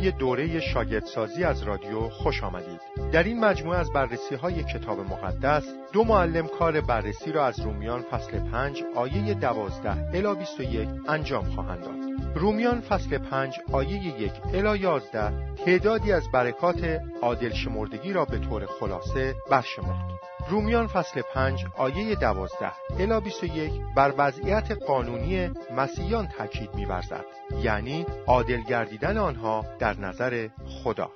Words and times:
برنامه 0.00 0.18
دوره 0.18 0.60
شاگردسازی 0.60 1.44
از 1.44 1.62
رادیو 1.62 2.08
خوش 2.08 2.44
آمدید. 2.44 2.80
در 3.12 3.22
این 3.22 3.40
مجموعه 3.40 3.78
از 3.78 3.92
بررسی 3.92 4.34
های 4.34 4.64
کتاب 4.64 5.00
مقدس 5.00 5.64
دو 5.92 6.04
معلم 6.04 6.46
کار 6.46 6.80
بررسی 6.80 7.32
را 7.32 7.46
از 7.46 7.60
رومیان 7.60 8.02
فصل 8.02 8.50
5 8.50 8.82
آیه 8.96 9.34
12 9.34 9.90
الی 10.14 10.34
21 10.34 10.88
انجام 11.08 11.44
خواهند 11.44 11.80
داد. 11.80 12.34
رومیان 12.34 12.80
فصل 12.80 13.18
5 13.18 13.58
آیه 13.72 14.20
1 14.20 14.32
الی 14.54 14.78
11 14.80 15.54
تعدادی 15.64 16.12
از 16.12 16.30
برکات 16.32 17.00
عادل 17.22 17.52
شمردگی 17.52 18.12
را 18.12 18.24
به 18.24 18.38
طور 18.38 18.66
خلاصه 18.66 19.34
برشمرد. 19.50 20.29
رومیان 20.50 20.86
فصل 20.86 21.22
5 21.34 21.66
آیه 21.76 22.14
12 22.14 22.72
الی 22.98 23.20
21 23.20 23.72
بر 23.96 24.14
وضعیت 24.18 24.72
قانونی 24.72 25.50
مسیحیان 25.76 26.26
تاکید 26.26 26.74
می‌ورزد. 26.74 27.24
یعنی 27.62 28.06
عادل 28.26 28.62
گردیدن 28.62 29.18
آنها 29.18 29.64
در 29.78 30.00
نظر 30.00 30.48
خدا. 30.84 31.10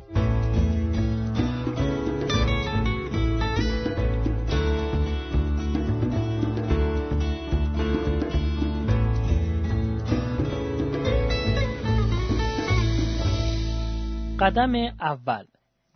قدم 14.41 14.75
اول. 15.01 15.45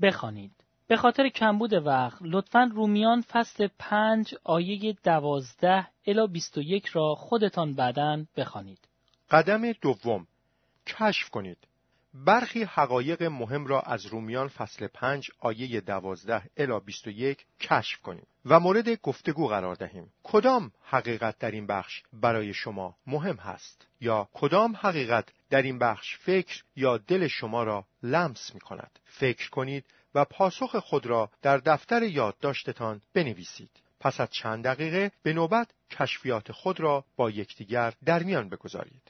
بخوانید. 0.03 0.58
به 0.89 0.97
خاطر 0.97 1.29
کمبود 1.29 1.73
وقت 1.73 2.19
لطفا 2.21 2.71
رومیان 2.75 3.21
فصل 3.21 3.69
پنج 3.79 4.35
آیه 4.45 4.97
دوازده 5.03 5.89
الا 6.07 6.27
بیست 6.27 6.59
و 6.59 6.61
یک 6.61 6.87
را 6.87 7.15
خودتان 7.15 7.75
بعدا 7.75 8.25
بخوانید. 8.37 8.79
قدم 9.31 9.73
دوم 9.73 10.27
کشف 10.87 11.31
کنید. 11.31 11.59
برخی 12.15 12.63
حقایق 12.63 13.23
مهم 13.23 13.67
را 13.67 13.81
از 13.81 14.07
رومیان 14.07 14.49
فصل 14.49 14.87
پنج 14.87 15.31
آیه 15.39 15.81
دوازده 15.81 16.43
الا 16.57 16.81
بیست 16.81 17.07
و 17.07 17.11
یک 17.11 17.47
کشف 17.61 18.01
کنید 18.01 18.27
و 18.45 18.61
مورد 18.61 19.01
گفتگو 19.01 19.49
قرار 19.49 19.75
دهیم. 19.75 20.13
کدام 20.23 20.73
حقیقت 20.83 21.39
در 21.39 21.51
این 21.51 21.67
بخش 21.67 22.03
برای 22.13 22.55
شما 22.55 22.97
مهم 23.07 23.37
هست؟ 23.37 23.87
یا 24.01 24.29
کدام 24.33 24.77
حقیقت 24.77 25.29
در 25.51 25.63
این 25.63 25.79
بخش 25.79 26.17
فکر 26.17 26.63
یا 26.77 26.99
دل 26.99 27.27
شما 27.27 27.63
را 27.63 27.85
لمس 28.03 28.55
می 28.55 28.61
کند؟ 28.61 28.99
فکر 29.05 29.51
کنید 29.51 29.85
و 30.15 30.25
پاسخ 30.25 30.77
خود 30.77 31.07
را 31.07 31.31
در 31.43 31.57
دفتر 31.57 32.03
یادداشتتان 32.03 33.01
بنویسید. 33.15 33.71
پس 34.01 34.21
از 34.21 34.31
چند 34.31 34.65
دقیقه 34.65 35.13
به 35.23 35.33
نوبت 35.33 35.71
کشفیات 35.91 36.53
خود 36.53 36.81
را 36.81 37.05
با 37.17 37.31
یکدیگر 37.31 37.93
در 38.05 38.23
میان 38.23 38.49
بگذارید. 38.49 39.03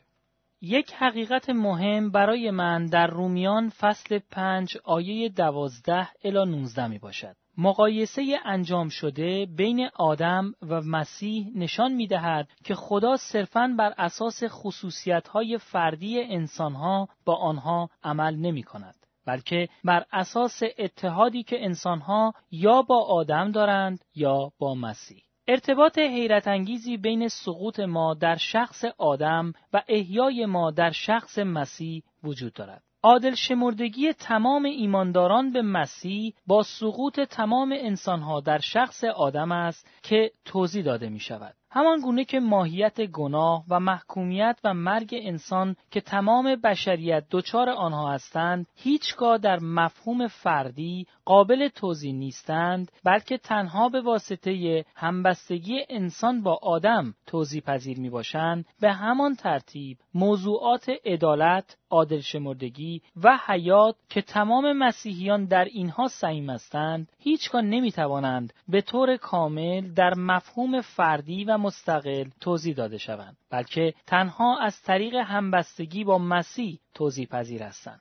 یک 0.61 0.93
حقیقت 0.93 1.51
مهم 1.51 2.11
برای 2.11 2.51
من 2.51 2.87
در 2.87 3.07
رومیان 3.07 3.69
فصل 3.69 4.19
پنج 4.31 4.79
آیه 4.85 5.29
دوازده 5.29 6.09
الا 6.25 6.45
19 6.45 6.87
می 6.87 6.99
باشد. 6.99 7.37
مقایسه 7.59 8.39
انجام 8.45 8.89
شده 8.89 9.47
بین 9.57 9.89
آدم 9.95 10.53
و 10.63 10.81
مسیح 10.81 11.53
نشان 11.55 11.93
می 11.93 12.07
دهد 12.07 12.49
که 12.65 12.75
خدا 12.75 13.17
صرفاً 13.17 13.75
بر 13.79 13.95
اساس 13.99 14.43
خصوصیت 14.49 15.29
های 15.29 15.59
فردی 15.59 16.23
انسانها 16.23 17.09
با 17.25 17.37
آنها 17.37 17.91
عمل 18.03 18.37
نمی 18.37 18.63
کند. 18.63 18.95
بلکه 19.29 19.69
بر 19.85 20.05
اساس 20.13 20.61
اتحادی 20.79 21.43
که 21.43 21.65
انسانها 21.65 22.35
یا 22.51 22.83
با 22.83 23.05
آدم 23.05 23.53
دارند 23.53 24.05
یا 24.15 24.53
با 24.59 24.75
مسیح. 24.75 25.23
ارتباط 25.49 25.99
حیرت 25.99 26.49
انگیزی 26.49 26.97
بین 26.97 27.29
سقوط 27.29 27.81
ما 27.81 28.15
در 28.15 28.37
شخص 28.37 28.85
آدم 28.99 29.53
و 29.73 29.83
احیای 29.89 30.47
ما 30.47 30.71
در 30.71 30.91
شخص 30.91 31.39
مسیح 31.39 32.03
وجود 32.25 32.53
دارد. 32.53 32.83
عادل 33.03 33.35
شمردگی 33.35 34.13
تمام 34.13 34.65
ایمانداران 34.65 35.53
به 35.53 35.63
مسیح 35.63 36.35
با 36.47 36.63
سقوط 36.63 37.21
تمام 37.21 37.73
انسانها 37.73 38.41
در 38.41 38.59
شخص 38.59 39.05
آدم 39.05 39.53
است 39.53 39.91
که 40.03 40.31
توضیح 40.45 40.85
داده 40.85 41.09
می 41.09 41.21
شود. 41.21 41.55
همان 41.71 42.01
گونه 42.01 42.25
که 42.25 42.41
ماهیت 42.41 43.01
گناه 43.01 43.65
و 43.69 43.81
محکومیت 43.81 44.59
و 44.65 44.75
مرگ 44.75 45.15
انسان 45.23 45.77
که 45.91 46.01
تمام 46.01 46.57
بشریت 46.57 47.25
دچار 47.31 47.71
آنها 47.71 48.13
هستند 48.13 48.67
هیچگاه 48.77 49.39
در 49.39 49.59
مفهوم 49.59 50.27
فردی 50.27 51.07
قابل 51.25 51.69
توضیح 51.69 52.15
نیستند 52.15 52.93
بلکه 53.05 53.39
تنها 53.39 53.89
به 53.89 54.01
واسطه 54.01 54.85
همبستگی 54.97 55.81
انسان 55.89 56.43
با 56.43 56.59
آدم 56.63 57.15
توضیح 57.27 57.63
پذیر 57.63 57.99
می 58.01 58.11
باشند 58.11 58.67
به 58.81 58.93
همان 58.93 59.35
ترتیب 59.35 59.99
موضوعات 60.15 60.91
عدالت 61.05 61.77
عادل 61.91 62.21
شمردگی 62.21 63.03
و 63.23 63.39
حیات 63.47 63.97
که 64.09 64.23
تمام 64.23 64.73
مسیحیان 64.73 65.45
در 65.45 65.65
اینها 65.65 66.09
سعیم 66.09 66.51
هستند 66.51 67.13
هیچگاه 67.19 67.63
نمی 67.63 67.93
توانند 67.93 68.53
به 68.69 68.81
طور 68.81 69.17
کامل 69.17 69.93
در 69.93 70.15
مفهوم 70.15 70.81
فردی 70.81 71.45
و 71.45 71.59
مستقل 71.59 72.29
توضیح 72.41 72.75
داده 72.75 72.99
شوند 72.99 73.37
بلکه 73.51 73.95
تنها 74.07 74.59
از 74.59 74.83
طریق 74.83 75.15
همبستگی 75.15 76.05
با 76.05 76.19
مسیح 76.19 76.79
توضیح 76.95 77.27
پذیر 77.27 77.63
هستند. 77.63 78.01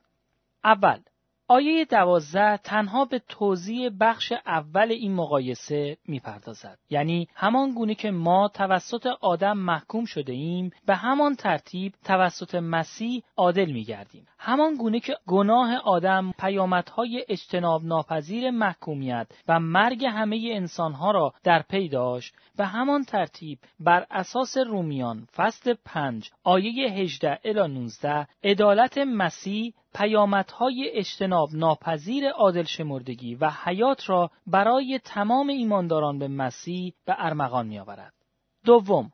اول 0.64 1.00
آیه 1.50 1.85
دوازده 1.85 2.58
تنها 2.58 3.06
به 3.06 3.22
توضیح 3.30 3.90
بخش 4.00 4.34
اول 4.46 4.91
این 4.91 5.13
مقایسه 5.13 5.97
می‌پردازد. 6.08 6.80
یعنی 6.90 7.28
همان 7.35 7.74
گونه 7.74 7.96
که 7.96 8.12
ما 8.12 8.47
توسط 8.47 9.06
آدم 9.22 9.57
محکوم 9.57 10.06
شده 10.06 10.34
ایم 10.34 10.72
به 10.86 10.96
همان 10.96 11.36
ترتیب 11.36 11.94
توسط 12.03 12.56
مسیح 12.56 13.24
عادل 13.38 13.72
میگردیم. 13.72 14.28
همان 14.40 14.75
گونه 14.75 15.00
که 15.00 15.18
گناه 15.28 15.75
آدم 15.75 16.34
پیامدهای 16.40 17.25
اجتناب 17.30 17.86
ناپذیر 17.86 18.52
محکومیت 18.52 19.28
و 19.47 19.59
مرگ 19.59 20.06
همه 20.06 20.52
انسانها 20.53 21.12
را 21.12 21.34
در 21.44 21.62
پی 21.62 21.90
داشت 21.90 22.34
به 22.57 22.66
همان 22.66 23.03
ترتیب 23.03 23.59
بر 23.80 24.06
اساس 24.12 24.57
رومیان 24.57 25.28
فصل 25.36 25.75
پنج 25.86 26.30
آیه 26.44 26.91
18 26.91 27.40
الی 27.46 27.74
19 27.74 28.28
عدالت 28.44 28.97
مسیح 28.97 29.74
پیامدهای 29.94 30.90
اجتناب 30.94 31.50
ناپذیر 31.53 32.30
عادل 32.30 32.64
شمردگی 32.64 33.36
و 33.36 33.52
حیات 33.64 34.09
را 34.09 34.31
برای 34.48 35.00
تمام 35.03 35.48
ایمانداران 35.48 36.20
به 36.20 36.28
مسیح 36.28 36.94
به 37.06 37.16
ارمغان 37.18 37.68
میآورد. 37.68 38.14
دوم 38.66 39.12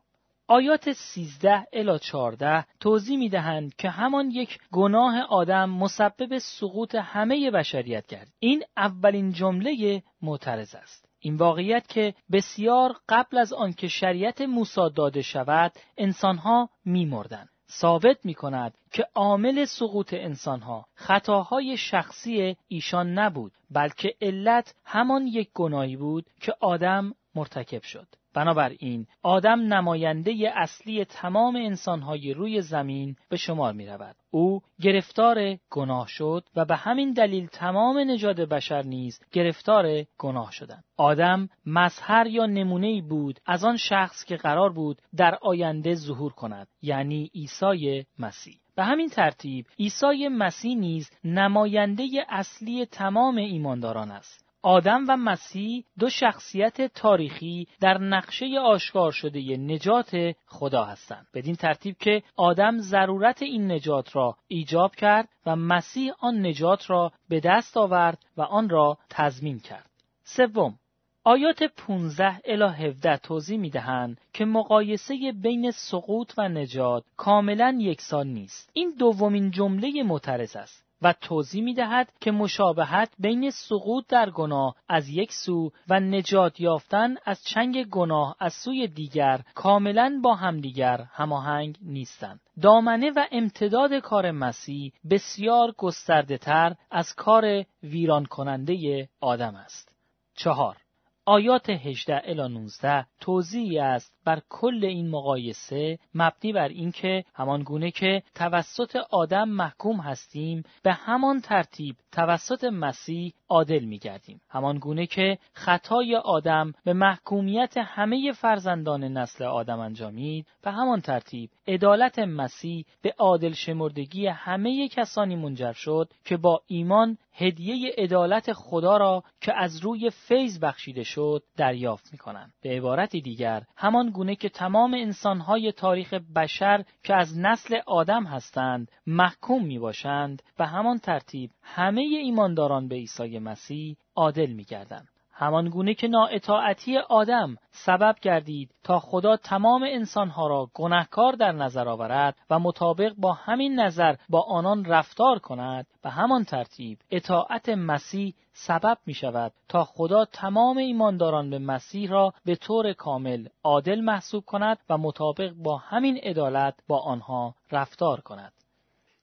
آیات 0.47 0.91
13 0.91 1.67
الی 1.73 1.99
14 1.99 2.65
توضیح 2.79 3.17
می 3.17 3.29
دهند 3.29 3.75
که 3.75 3.89
همان 3.89 4.31
یک 4.31 4.59
گناه 4.71 5.21
آدم 5.21 5.69
مسبب 5.69 6.37
سقوط 6.37 6.95
همه 6.95 7.51
بشریت 7.51 8.07
کرد. 8.07 8.27
این 8.39 8.63
اولین 8.77 9.31
جمله 9.31 10.03
معترض 10.21 10.75
است. 10.75 11.05
این 11.19 11.35
واقعیت 11.35 11.87
که 11.87 12.13
بسیار 12.31 12.95
قبل 13.09 13.37
از 13.37 13.53
آنکه 13.53 13.87
شریعت 13.87 14.41
موسی 14.41 14.89
داده 14.95 15.21
شود 15.21 15.71
انسانها 15.97 16.69
میمردند 16.85 17.49
ثابت 17.71 18.25
می 18.25 18.33
کند 18.33 18.77
که 18.91 19.05
عامل 19.15 19.65
سقوط 19.65 20.13
انسانها 20.13 20.85
خطاهای 20.95 21.77
شخصی 21.77 22.57
ایشان 22.67 23.13
نبود 23.19 23.51
بلکه 23.71 24.15
علت 24.21 24.75
همان 24.85 25.27
یک 25.27 25.49
گناهی 25.53 25.95
بود 25.95 26.25
که 26.41 26.53
آدم 26.59 27.13
مرتکب 27.35 27.81
شد. 27.81 28.07
بنابراین 28.33 29.07
آدم 29.21 29.73
نماینده 29.73 30.51
اصلی 30.55 31.05
تمام 31.05 31.55
انسانهای 31.55 32.33
روی 32.33 32.61
زمین 32.61 33.15
به 33.29 33.37
شمار 33.37 33.73
می 33.73 33.85
رود. 33.85 34.15
او 34.31 34.61
گرفتار 34.81 35.57
گناه 35.71 36.07
شد 36.07 36.43
و 36.55 36.65
به 36.65 36.75
همین 36.75 37.13
دلیل 37.13 37.47
تمام 37.47 37.97
نژاد 37.97 38.41
بشر 38.41 38.81
نیز 38.81 39.19
گرفتار 39.31 40.03
گناه 40.17 40.51
شدند. 40.51 40.83
آدم 40.97 41.49
مظهر 41.65 42.27
یا 42.27 42.45
نمونه 42.45 43.01
بود 43.01 43.39
از 43.45 43.63
آن 43.63 43.77
شخص 43.77 44.25
که 44.25 44.35
قرار 44.35 44.73
بود 44.73 45.01
در 45.17 45.37
آینده 45.41 45.95
ظهور 45.95 46.31
کند 46.31 46.67
یعنی 46.81 47.31
عیسی 47.35 48.05
مسیح. 48.19 48.59
به 48.75 48.83
همین 48.83 49.09
ترتیب 49.09 49.65
عیسی 49.79 50.27
مسیح 50.27 50.75
نیز 50.75 51.11
نماینده 51.23 52.25
اصلی 52.29 52.85
تمام 52.85 53.37
ایمانداران 53.37 54.11
است. 54.11 54.42
آدم 54.63 55.05
و 55.07 55.17
مسیح 55.17 55.85
دو 55.99 56.09
شخصیت 56.09 56.93
تاریخی 56.93 57.67
در 57.81 57.97
نقشه 57.97 58.45
آشکار 58.59 59.11
شده 59.11 59.57
نجات 59.57 60.35
خدا 60.45 60.83
هستند 60.83 61.27
بدین 61.33 61.55
ترتیب 61.55 61.97
که 61.97 62.23
آدم 62.35 62.77
ضرورت 62.77 63.41
این 63.41 63.71
نجات 63.71 64.15
را 64.15 64.37
ایجاب 64.47 64.95
کرد 64.95 65.29
و 65.45 65.55
مسیح 65.55 66.13
آن 66.19 66.45
نجات 66.45 66.89
را 66.89 67.11
به 67.29 67.39
دست 67.39 67.77
آورد 67.77 68.25
و 68.37 68.41
آن 68.41 68.69
را 68.69 68.97
تضمین 69.09 69.59
کرد 69.59 69.89
سوم 70.23 70.79
آیات 71.25 71.63
15 71.63 72.41
الی 72.45 72.87
17 72.87 73.17
توضیح 73.17 73.57
می 73.57 73.69
دهند 73.69 74.21
که 74.33 74.45
مقایسه 74.45 75.33
بین 75.41 75.71
سقوط 75.71 76.33
و 76.37 76.49
نجات 76.49 77.03
کاملا 77.17 77.77
یکسان 77.79 78.27
نیست. 78.27 78.69
این 78.73 78.93
دومین 78.99 79.51
جمله 79.51 80.03
معترض 80.03 80.55
است. 80.55 80.82
و 81.03 81.13
توضیح 81.13 81.63
می 81.63 81.73
دهد 81.73 82.13
که 82.21 82.31
مشابهت 82.31 83.13
بین 83.19 83.49
سقوط 83.49 84.07
در 84.07 84.29
گناه 84.29 84.75
از 84.89 85.09
یک 85.09 85.33
سو 85.33 85.71
و 85.89 85.99
نجات 85.99 86.59
یافتن 86.59 87.15
از 87.25 87.43
چنگ 87.43 87.83
گناه 87.83 88.35
از 88.39 88.53
سوی 88.53 88.87
دیگر 88.87 89.41
کاملا 89.55 90.19
با 90.23 90.35
همدیگر 90.35 91.05
هماهنگ 91.11 91.77
نیستند. 91.81 92.39
دامنه 92.61 93.11
و 93.11 93.25
امتداد 93.31 93.93
کار 93.93 94.31
مسیح 94.31 94.93
بسیار 95.09 95.71
گسترده 95.77 96.37
تر 96.37 96.75
از 96.91 97.15
کار 97.15 97.65
ویران 97.83 98.25
کننده 98.25 99.09
آدم 99.21 99.55
است. 99.55 99.95
چهار 100.35 100.77
آیات 101.25 101.69
18 101.69 102.21
الی 102.25 102.53
19 102.53 103.05
توضیحی 103.19 103.79
است 103.79 104.12
بر 104.25 104.41
کل 104.49 104.85
این 104.85 105.09
مقایسه 105.09 105.99
مبنی 106.15 106.53
بر 106.53 106.67
اینکه 106.67 107.23
همان 107.33 107.63
گونه 107.63 107.91
که 107.91 108.23
توسط 108.35 108.95
آدم 109.11 109.49
محکوم 109.49 109.99
هستیم 109.99 110.63
به 110.83 110.93
همان 110.93 111.41
ترتیب 111.41 111.95
توسط 112.11 112.63
مسیح 112.63 113.33
عادل 113.49 113.83
می 113.83 113.99
گردیم. 113.99 114.41
همان 114.49 114.77
گونه 114.77 115.05
که 115.05 115.37
خطای 115.53 116.15
آدم 116.15 116.73
به 116.85 116.93
محکومیت 116.93 117.77
همه 117.77 118.31
فرزندان 118.31 119.03
نسل 119.03 119.43
آدم 119.43 119.79
انجامید 119.79 120.47
به 120.63 120.71
همان 120.71 121.01
ترتیب 121.01 121.49
عدالت 121.67 122.19
مسیح 122.19 122.85
به 123.01 123.13
عادل 123.17 123.53
شمردگی 123.53 124.27
همه 124.27 124.87
کسانی 124.87 125.35
منجر 125.35 125.73
شد 125.73 126.13
که 126.25 126.37
با 126.37 126.61
ایمان 126.67 127.17
هدیه 127.35 127.93
عدالت 127.97 128.53
خدا 128.53 128.97
را 128.97 129.23
که 129.41 129.53
از 129.53 129.79
روی 129.79 130.09
فیض 130.09 130.59
بخشیده 130.59 131.03
شد 131.03 131.43
دریافت 131.57 132.09
می 132.11 132.17
کنند. 132.17 132.53
به 132.61 132.69
عبارت 132.69 133.11
دیگر 133.11 133.63
همان 133.77 134.09
گونه 134.13 134.35
که 134.35 134.49
تمام 134.49 134.93
انسانهای 134.93 135.71
تاریخ 135.71 136.13
بشر 136.13 136.83
که 137.03 137.15
از 137.15 137.37
نسل 137.37 137.79
آدم 137.87 138.23
هستند 138.23 138.91
محکوم 139.07 139.65
می 139.65 139.79
باشند 139.79 140.41
به 140.57 140.65
همان 140.65 140.97
ترتیب 140.97 141.51
همه 141.61 142.01
ایمانداران 142.01 142.87
به 142.87 142.95
عیسی 142.95 143.39
مسیح 143.39 143.97
عادل 144.15 144.51
می 144.51 144.63
گردند. 144.63 145.12
همان 145.35 145.69
گونه 145.69 145.93
که 145.93 146.07
نااطاعتی 146.07 146.97
آدم 146.97 147.57
سبب 147.71 148.15
گردید 148.21 148.71
تا 148.83 148.99
خدا 148.99 149.37
تمام 149.37 149.83
انسانها 149.83 150.47
را 150.47 150.69
گناهکار 150.73 151.33
در 151.33 151.51
نظر 151.51 151.89
آورد 151.89 152.35
و 152.49 152.59
مطابق 152.59 153.13
با 153.17 153.33
همین 153.33 153.79
نظر 153.79 154.15
با 154.29 154.41
آنان 154.41 154.85
رفتار 154.85 155.39
کند 155.39 155.87
به 156.03 156.09
همان 156.09 156.43
ترتیب 156.43 156.97
اطاعت 157.11 157.69
مسیح 157.69 158.33
سبب 158.53 158.97
می 159.05 159.13
شود 159.13 159.51
تا 159.69 159.83
خدا 159.83 160.25
تمام 160.25 160.77
ایمانداران 160.77 161.49
به 161.49 161.59
مسیح 161.59 162.09
را 162.09 162.33
به 162.45 162.55
طور 162.55 162.93
کامل 162.93 163.47
عادل 163.63 164.01
محسوب 164.01 164.45
کند 164.45 164.77
و 164.89 164.97
مطابق 164.97 165.53
با 165.53 165.77
همین 165.77 166.17
عدالت 166.17 166.73
با 166.87 166.99
آنها 166.99 167.55
رفتار 167.71 168.21
کند. 168.21 168.53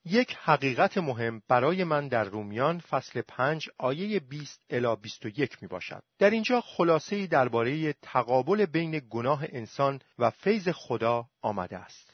یک 0.05 0.37
حقیقت 0.41 0.97
مهم 0.97 1.41
برای 1.47 1.83
من 1.83 2.07
در 2.07 2.23
رومیان 2.23 2.79
فصل 2.79 3.21
5 3.21 3.69
آیه 3.77 4.19
20 4.19 4.61
الی 4.69 4.95
21 5.01 5.61
می 5.61 5.67
باشد. 5.67 6.03
در 6.19 6.29
اینجا 6.29 6.61
خلاصه 6.61 7.27
درباره 7.27 7.93
تقابل 7.93 8.65
بین 8.65 9.01
گناه 9.09 9.43
انسان 9.49 9.99
و 10.19 10.29
فیض 10.29 10.69
خدا 10.69 11.25
آمده 11.41 11.77
است. 11.77 12.13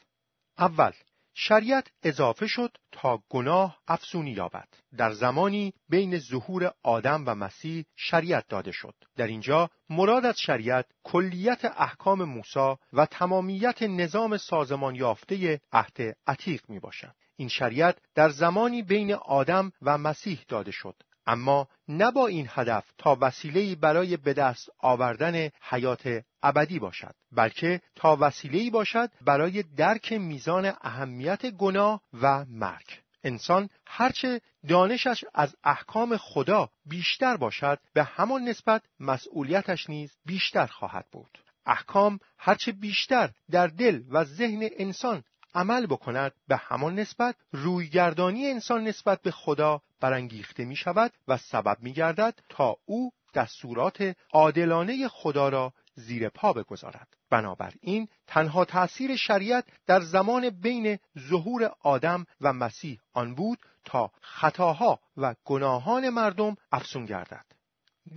اول 0.58 0.92
شریعت 1.34 1.88
اضافه 2.02 2.46
شد 2.46 2.76
تا 2.92 3.22
گناه 3.28 3.78
افسونی 3.88 4.30
یابد. 4.30 4.68
در 4.96 5.12
زمانی 5.12 5.72
بین 5.88 6.18
ظهور 6.18 6.72
آدم 6.82 7.24
و 7.26 7.34
مسیح 7.34 7.84
شریعت 7.96 8.48
داده 8.48 8.72
شد. 8.72 8.94
در 9.16 9.26
اینجا 9.26 9.70
مراد 9.90 10.26
از 10.26 10.40
شریعت 10.40 10.86
کلیت 11.02 11.64
احکام 11.64 12.24
موسی 12.24 12.74
و 12.92 13.06
تمامیت 13.06 13.82
نظام 13.82 14.36
سازمان 14.36 14.94
یافته 14.94 15.60
عهد 15.72 16.16
عتیق 16.26 16.62
می 16.68 16.78
باشد. 16.80 17.14
این 17.38 17.48
شریعت 17.48 17.98
در 18.14 18.28
زمانی 18.28 18.82
بین 18.82 19.12
آدم 19.12 19.72
و 19.82 19.98
مسیح 19.98 20.40
داده 20.48 20.70
شد. 20.70 21.02
اما 21.26 21.68
نه 21.88 22.10
با 22.10 22.26
این 22.26 22.48
هدف 22.50 22.84
تا 22.98 23.18
وسیله‌ای 23.20 23.74
برای 23.74 24.16
به 24.16 24.32
دست 24.32 24.68
آوردن 24.78 25.50
حیات 25.62 26.24
ابدی 26.42 26.78
باشد 26.78 27.14
بلکه 27.32 27.80
تا 27.94 28.16
وسیله‌ای 28.20 28.70
باشد 28.70 29.10
برای 29.20 29.62
درک 29.62 30.12
میزان 30.12 30.72
اهمیت 30.80 31.46
گناه 31.46 32.00
و 32.22 32.44
مرگ. 32.44 33.00
انسان 33.24 33.68
هرچه 33.86 34.40
دانشش 34.68 35.24
از 35.34 35.56
احکام 35.64 36.16
خدا 36.16 36.70
بیشتر 36.86 37.36
باشد 37.36 37.78
به 37.92 38.04
همان 38.04 38.42
نسبت 38.42 38.82
مسئولیتش 39.00 39.90
نیز 39.90 40.16
بیشتر 40.26 40.66
خواهد 40.66 41.06
بود. 41.12 41.38
احکام 41.66 42.18
هرچه 42.38 42.72
بیشتر 42.72 43.30
در 43.50 43.66
دل 43.66 44.02
و 44.08 44.24
ذهن 44.24 44.68
انسان 44.76 45.24
عمل 45.54 45.86
بکند 45.86 46.32
به 46.48 46.56
همان 46.56 46.94
نسبت 46.94 47.36
رویگردانی 47.52 48.46
انسان 48.46 48.84
نسبت 48.84 49.22
به 49.22 49.30
خدا 49.30 49.82
برانگیخته 50.00 50.64
می 50.64 50.76
شود 50.76 51.12
و 51.28 51.36
سبب 51.36 51.76
می 51.80 51.92
گردد 51.92 52.34
تا 52.48 52.76
او 52.84 53.12
دستورات 53.34 54.16
عادلانه 54.32 55.08
خدا 55.08 55.48
را 55.48 55.72
زیر 55.94 56.28
پا 56.28 56.52
بگذارد. 56.52 57.08
بنابراین 57.30 58.08
تنها 58.26 58.64
تأثیر 58.64 59.16
شریعت 59.16 59.64
در 59.86 60.00
زمان 60.00 60.50
بین 60.50 60.98
ظهور 61.18 61.72
آدم 61.80 62.26
و 62.40 62.52
مسیح 62.52 62.98
آن 63.12 63.34
بود 63.34 63.58
تا 63.84 64.10
خطاها 64.20 65.00
و 65.16 65.34
گناهان 65.44 66.08
مردم 66.08 66.56
افسون 66.72 67.04
گردد. 67.04 67.44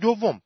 دوم 0.00 0.42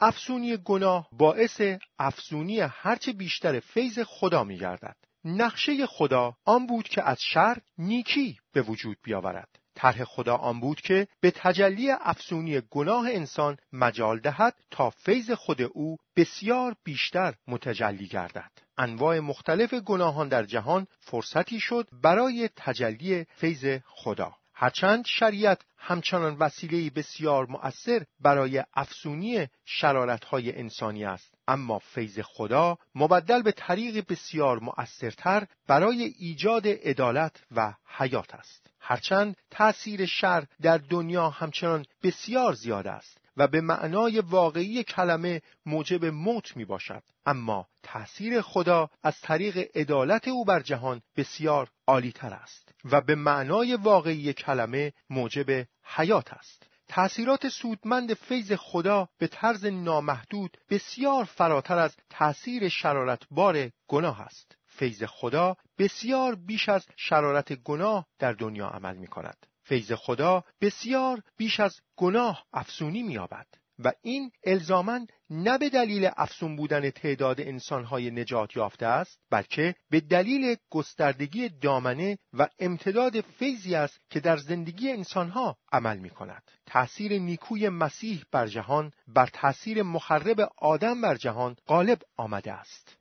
افسونی 0.00 0.56
گناه 0.56 1.08
باعث 1.12 1.62
افسونی 1.98 2.60
هرچه 2.60 3.12
بیشتر 3.12 3.60
فیض 3.60 3.98
خدا 3.98 4.44
می 4.44 4.58
گردد 4.58 4.96
نقشه 5.24 5.86
خدا 5.86 6.36
آن 6.44 6.66
بود 6.66 6.88
که 6.88 7.02
از 7.02 7.22
شر 7.22 7.58
نیکی 7.78 8.38
به 8.52 8.62
وجود 8.62 8.96
بیاورد. 9.02 9.48
طرح 9.74 10.04
خدا 10.04 10.36
آن 10.36 10.60
بود 10.60 10.80
که 10.80 11.08
به 11.20 11.30
تجلی 11.30 11.90
افسونی 11.90 12.60
گناه 12.70 13.06
انسان 13.08 13.56
مجال 13.72 14.20
دهد 14.20 14.54
تا 14.70 14.90
فیض 14.90 15.30
خود 15.30 15.62
او 15.62 15.96
بسیار 16.16 16.76
بیشتر 16.84 17.34
متجلی 17.48 18.06
گردد. 18.06 18.50
انواع 18.78 19.20
مختلف 19.20 19.74
گناهان 19.74 20.28
در 20.28 20.44
جهان 20.44 20.86
فرصتی 21.00 21.60
شد 21.60 21.88
برای 22.02 22.50
تجلی 22.56 23.24
فیض 23.24 23.78
خدا. 23.86 24.36
هرچند 24.62 25.06
شریعت 25.06 25.60
همچنان 25.78 26.36
وسیله 26.36 26.90
بسیار 26.90 27.46
مؤثر 27.46 28.04
برای 28.20 28.64
افسونی 28.74 29.46
شرارتهای 29.64 30.58
انسانی 30.58 31.04
است. 31.04 31.34
اما 31.48 31.78
فیض 31.78 32.20
خدا 32.20 32.78
مبدل 32.94 33.42
به 33.42 33.52
طریق 33.52 34.04
بسیار 34.08 34.58
مؤثرتر 34.58 35.46
برای 35.68 36.02
ایجاد 36.02 36.66
عدالت 36.66 37.36
و 37.56 37.74
حیات 37.98 38.34
است. 38.34 38.70
هرچند 38.80 39.36
تأثیر 39.50 40.06
شر 40.06 40.44
در 40.60 40.78
دنیا 40.78 41.30
همچنان 41.30 41.86
بسیار 42.02 42.52
زیاد 42.52 42.86
است 42.86 43.18
و 43.36 43.48
به 43.48 43.60
معنای 43.60 44.20
واقعی 44.20 44.84
کلمه 44.84 45.42
موجب 45.66 46.04
موت 46.04 46.56
می 46.56 46.64
باشد 46.64 47.02
اما 47.26 47.68
تأثیر 47.82 48.40
خدا 48.40 48.90
از 49.02 49.20
طریق 49.20 49.70
عدالت 49.74 50.28
او 50.28 50.44
بر 50.44 50.60
جهان 50.60 51.02
بسیار 51.16 51.70
عالیتر 51.86 52.32
است. 52.32 52.71
و 52.84 53.00
به 53.00 53.14
معنای 53.14 53.74
واقعی 53.74 54.32
کلمه 54.32 54.92
موجب 55.10 55.66
حیات 55.84 56.32
است. 56.32 56.66
تأثیرات 56.88 57.48
سودمند 57.48 58.14
فیض 58.14 58.52
خدا 58.52 59.08
به 59.18 59.26
طرز 59.26 59.64
نامحدود 59.64 60.56
بسیار 60.70 61.24
فراتر 61.24 61.78
از 61.78 61.96
تأثیر 62.10 62.68
شرارتبار 62.68 63.70
گناه 63.88 64.20
است. 64.20 64.56
فیض 64.66 65.04
خدا 65.04 65.56
بسیار 65.78 66.34
بیش 66.34 66.68
از 66.68 66.86
شرارت 66.96 67.52
گناه 67.52 68.06
در 68.18 68.32
دنیا 68.32 68.68
عمل 68.68 68.96
می 68.96 69.06
کند 69.06 69.46
فیض 69.62 69.92
خدا 69.92 70.44
بسیار 70.60 71.22
بیش 71.36 71.60
از 71.60 71.80
گناه 71.96 72.44
افسونی 72.52 73.02
می‌یابد. 73.02 73.46
و 73.78 73.92
این 74.02 74.30
الزامن 74.44 75.06
نه 75.30 75.58
به 75.58 75.68
دلیل 75.68 76.10
افسون 76.16 76.56
بودن 76.56 76.90
تعداد 76.90 77.40
انسانهای 77.40 78.10
نجات 78.10 78.56
یافته 78.56 78.86
است 78.86 79.18
بلکه 79.30 79.74
به 79.90 80.00
دلیل 80.00 80.56
گستردگی 80.70 81.48
دامنه 81.48 82.18
و 82.32 82.48
امتداد 82.58 83.20
فیضی 83.20 83.74
است 83.74 84.00
که 84.10 84.20
در 84.20 84.36
زندگی 84.36 84.90
انسانها 84.90 85.56
عمل 85.72 85.98
می 85.98 86.10
کند. 86.10 86.42
تأثیر 86.66 87.18
نیکوی 87.18 87.68
مسیح 87.68 88.24
بر 88.32 88.46
جهان 88.46 88.92
بر 89.06 89.26
تأثیر 89.26 89.82
مخرب 89.82 90.40
آدم 90.58 91.00
بر 91.00 91.14
جهان 91.14 91.56
غالب 91.68 91.98
آمده 92.16 92.52
است. 92.52 92.96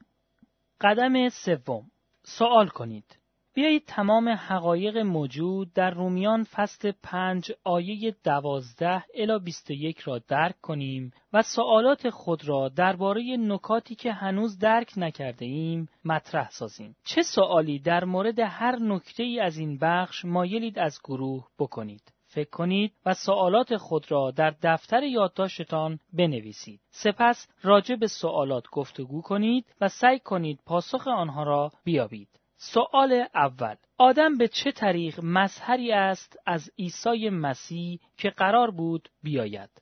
قدم 0.81 1.29
سوم 1.29 1.91
سوال 2.23 2.67
کنید 2.67 3.20
بیایید 3.53 3.85
تمام 3.87 4.29
حقایق 4.29 4.97
موجود 4.97 5.73
در 5.73 5.91
رومیان 5.91 6.43
فصل 6.43 6.91
پنج 7.03 7.51
آیه 7.63 8.15
دوازده 8.23 9.03
الا 9.15 9.39
21 9.39 9.99
را 9.99 10.19
درک 10.27 10.61
کنیم 10.61 11.11
و 11.33 11.41
سوالات 11.41 12.09
خود 12.09 12.47
را 12.47 12.69
درباره 12.69 13.37
نکاتی 13.39 13.95
که 13.95 14.11
هنوز 14.11 14.59
درک 14.59 14.93
نکرده 14.97 15.45
ایم 15.45 15.89
مطرح 16.05 16.49
سازیم. 16.49 16.95
چه 17.03 17.21
سوالی 17.21 17.79
در 17.79 18.03
مورد 18.03 18.39
هر 18.39 18.75
نکته 18.75 19.23
ای 19.23 19.39
از 19.39 19.57
این 19.57 19.77
بخش 19.77 20.25
مایلید 20.25 20.79
از 20.79 20.99
گروه 21.03 21.47
بکنید؟ 21.59 22.13
فکر 22.25 22.49
کنید 22.49 22.93
و 23.05 23.13
سوالات 23.13 23.77
خود 23.77 24.11
را 24.11 24.31
در 24.31 24.55
دفتر 24.61 25.03
یادداشتتان 25.03 25.99
بنویسید. 26.13 26.81
سپس 26.89 27.47
راجع 27.61 27.95
به 27.95 28.07
سوالات 28.07 28.63
گفتگو 28.71 29.21
کنید 29.21 29.65
و 29.81 29.87
سعی 29.89 30.19
کنید 30.19 30.59
پاسخ 30.65 31.07
آنها 31.07 31.43
را 31.43 31.71
بیابید. 31.83 32.40
سوال 32.63 33.25
اول. 33.35 33.75
آدم 33.97 34.37
به 34.37 34.47
چه 34.47 34.71
طریق 34.71 35.19
مظهری 35.23 35.91
است 35.91 36.39
از 36.45 36.71
عیسی 36.79 37.29
مسیح 37.29 37.99
که 38.17 38.29
قرار 38.29 38.71
بود 38.71 39.09
بیاید؟ 39.23 39.80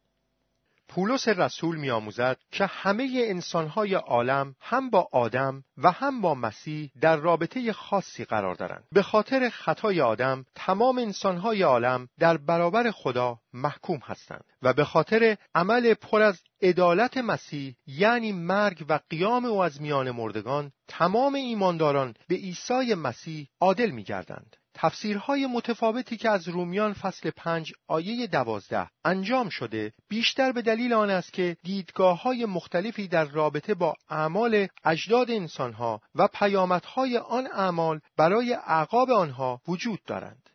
پولس 0.89 1.27
رسول 1.27 1.77
میآموزد 1.77 2.37
که 2.51 2.65
همه 2.65 3.23
انسانهای 3.27 3.93
عالم 3.93 4.55
هم 4.59 4.89
با 4.89 5.09
آدم 5.11 5.63
و 5.77 5.91
هم 5.91 6.21
با 6.21 6.35
مسیح 6.35 6.91
در 7.01 7.15
رابطه 7.15 7.73
خاصی 7.73 8.25
قرار 8.25 8.55
دارند. 8.55 8.83
به 8.91 9.01
خاطر 9.01 9.49
خطای 9.49 10.01
آدم 10.01 10.45
تمام 10.55 10.97
انسانهای 10.97 11.61
عالم 11.61 12.07
در 12.19 12.37
برابر 12.37 12.91
خدا 12.91 13.39
محکوم 13.53 13.99
هستند 14.03 14.43
و 14.61 14.73
به 14.73 14.85
خاطر 14.85 15.37
عمل 15.55 15.93
پر 15.93 16.21
از 16.21 16.39
عدالت 16.61 17.17
مسیح 17.17 17.75
یعنی 17.87 18.31
مرگ 18.31 18.85
و 18.89 18.99
قیام 19.09 19.45
او 19.45 19.63
از 19.63 19.81
میان 19.81 20.11
مردگان 20.11 20.71
تمام 20.87 21.33
ایمانداران 21.33 22.13
به 22.27 22.35
عیسی 22.35 22.93
مسیح 22.93 23.49
عادل 23.61 23.89
میگردند. 23.89 24.55
تفسیرهای 24.73 25.45
متفاوتی 25.45 26.17
که 26.17 26.29
از 26.29 26.47
رومیان 26.47 26.93
فصل 26.93 27.29
پنج 27.29 27.73
آیه 27.87 28.27
دوازده 28.27 28.89
انجام 29.05 29.49
شده 29.49 29.93
بیشتر 30.09 30.51
به 30.51 30.61
دلیل 30.61 30.93
آن 30.93 31.09
است 31.09 31.33
که 31.33 31.57
دیدگاه 31.63 32.21
های 32.21 32.45
مختلفی 32.45 33.07
در 33.07 33.25
رابطه 33.25 33.73
با 33.73 33.95
اعمال 34.09 34.67
اجداد 34.83 35.31
انسانها 35.31 36.01
و 36.15 36.27
پیامدهای 36.27 37.17
آن 37.17 37.47
اعمال 37.47 37.99
برای 38.17 38.53
اعقاب 38.53 39.11
آنها 39.11 39.61
وجود 39.67 39.99
دارند. 40.03 40.49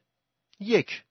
یک 0.61 1.02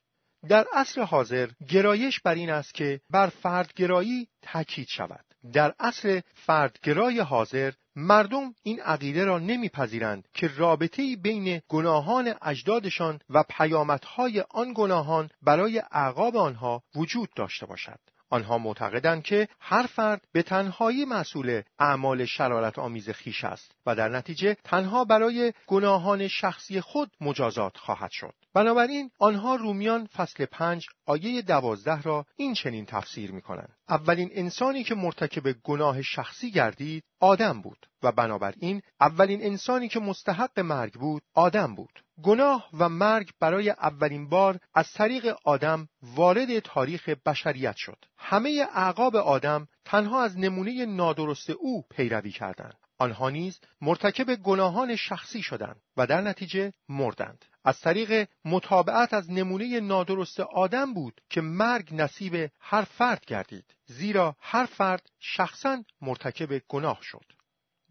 در 0.50 0.66
عصر 0.74 1.02
حاضر 1.02 1.50
گرایش 1.70 2.20
بر 2.20 2.36
این 2.36 2.50
است 2.50 2.74
که 2.74 3.02
بر 3.10 3.28
فردگرایی 3.28 4.28
تاکید 4.42 4.88
شود. 4.88 5.26
در 5.54 5.74
اصل 5.80 6.22
فردگرای 6.34 7.20
حاضر 7.20 7.74
مردم 7.96 8.54
این 8.64 8.82
عقیده 8.82 9.26
را 9.26 9.40
نمیپذیرند 9.40 10.28
که 10.34 10.48
رابطه 10.58 11.16
بین 11.16 11.62
گناهان 11.70 12.34
اجدادشان 12.42 13.20
و 13.30 13.44
پیامدهای 13.50 14.44
آن 14.50 14.74
گناهان 14.76 15.30
برای 15.42 15.82
اعقاب 15.92 16.38
آنها 16.38 16.84
وجود 16.96 17.30
داشته 17.36 17.66
باشد. 17.66 18.00
آنها 18.34 18.58
معتقدند 18.58 19.24
که 19.24 19.48
هر 19.60 19.86
فرد 19.86 20.22
به 20.32 20.44
تنهایی 20.44 21.06
مسئول 21.06 21.62
اعمال 21.80 22.26
شرارت 22.26 22.80
آمیز 22.80 23.10
خیش 23.10 23.44
است 23.44 23.76
و 23.86 23.96
در 23.96 24.10
نتیجه 24.10 24.58
تنها 24.64 25.06
برای 25.06 25.54
گناهان 25.68 26.28
شخصی 26.28 26.82
خود 26.82 27.12
مجازات 27.22 27.78
خواهد 27.78 28.12
شد. 28.12 28.34
بنابراین 28.54 29.12
آنها 29.20 29.56
رومیان 29.56 30.06
فصل 30.06 30.46
پنج 30.46 30.86
آیه 31.06 31.42
دوازده 31.42 32.02
را 32.02 32.26
این 32.36 32.54
چنین 32.54 32.86
تفسیر 32.86 33.32
می 33.32 33.42
کنند. 33.42 33.76
اولین 33.90 34.30
انسانی 34.34 34.84
که 34.84 34.96
مرتکب 34.96 35.52
گناه 35.64 36.02
شخصی 36.02 36.52
گردید 36.52 37.04
آدم 37.24 37.62
بود 37.62 37.88
و 38.04 38.12
بنابراین 38.12 38.82
اولین 39.02 39.44
انسانی 39.44 39.88
که 39.88 40.00
مستحق 40.00 40.60
مرگ 40.60 40.94
بود 40.94 41.24
آدم 41.34 41.76
بود. 41.76 42.04
گناه 42.24 42.70
و 42.74 42.90
مرگ 42.90 43.30
برای 43.40 43.70
اولین 43.70 44.30
بار 44.30 44.60
از 44.74 44.92
طریق 44.92 45.36
آدم 45.46 45.88
وارد 46.02 46.60
تاریخ 46.60 47.10
بشریت 47.10 47.76
شد. 47.76 48.06
همه 48.18 48.66
اعقاب 48.74 49.16
آدم 49.16 49.68
تنها 49.86 50.24
از 50.24 50.38
نمونه 50.38 50.86
نادرست 50.86 51.50
او 51.50 51.84
پیروی 51.90 52.32
کردند. 52.32 52.78
آنها 53.00 53.30
نیز 53.30 53.60
مرتکب 53.82 54.36
گناهان 54.36 54.96
شخصی 54.96 55.42
شدند 55.42 55.82
و 55.98 56.08
در 56.08 56.22
نتیجه 56.22 56.74
مردند. 56.90 57.46
از 57.64 57.80
طریق 57.80 58.28
مطابعت 58.46 59.14
از 59.14 59.32
نمونه 59.32 59.80
نادرست 59.80 60.40
آدم 60.40 60.94
بود 60.94 61.22
که 61.30 61.42
مرگ 61.42 61.90
نصیب 61.96 62.52
هر 62.60 62.82
فرد 62.82 63.26
گردید 63.26 63.66
زیرا 63.86 64.36
هر 64.40 64.66
فرد 64.66 65.10
شخصا 65.20 65.84
مرتکب 66.02 66.62
گناه 66.68 67.00
شد. 67.02 67.26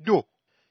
دو 0.04 0.24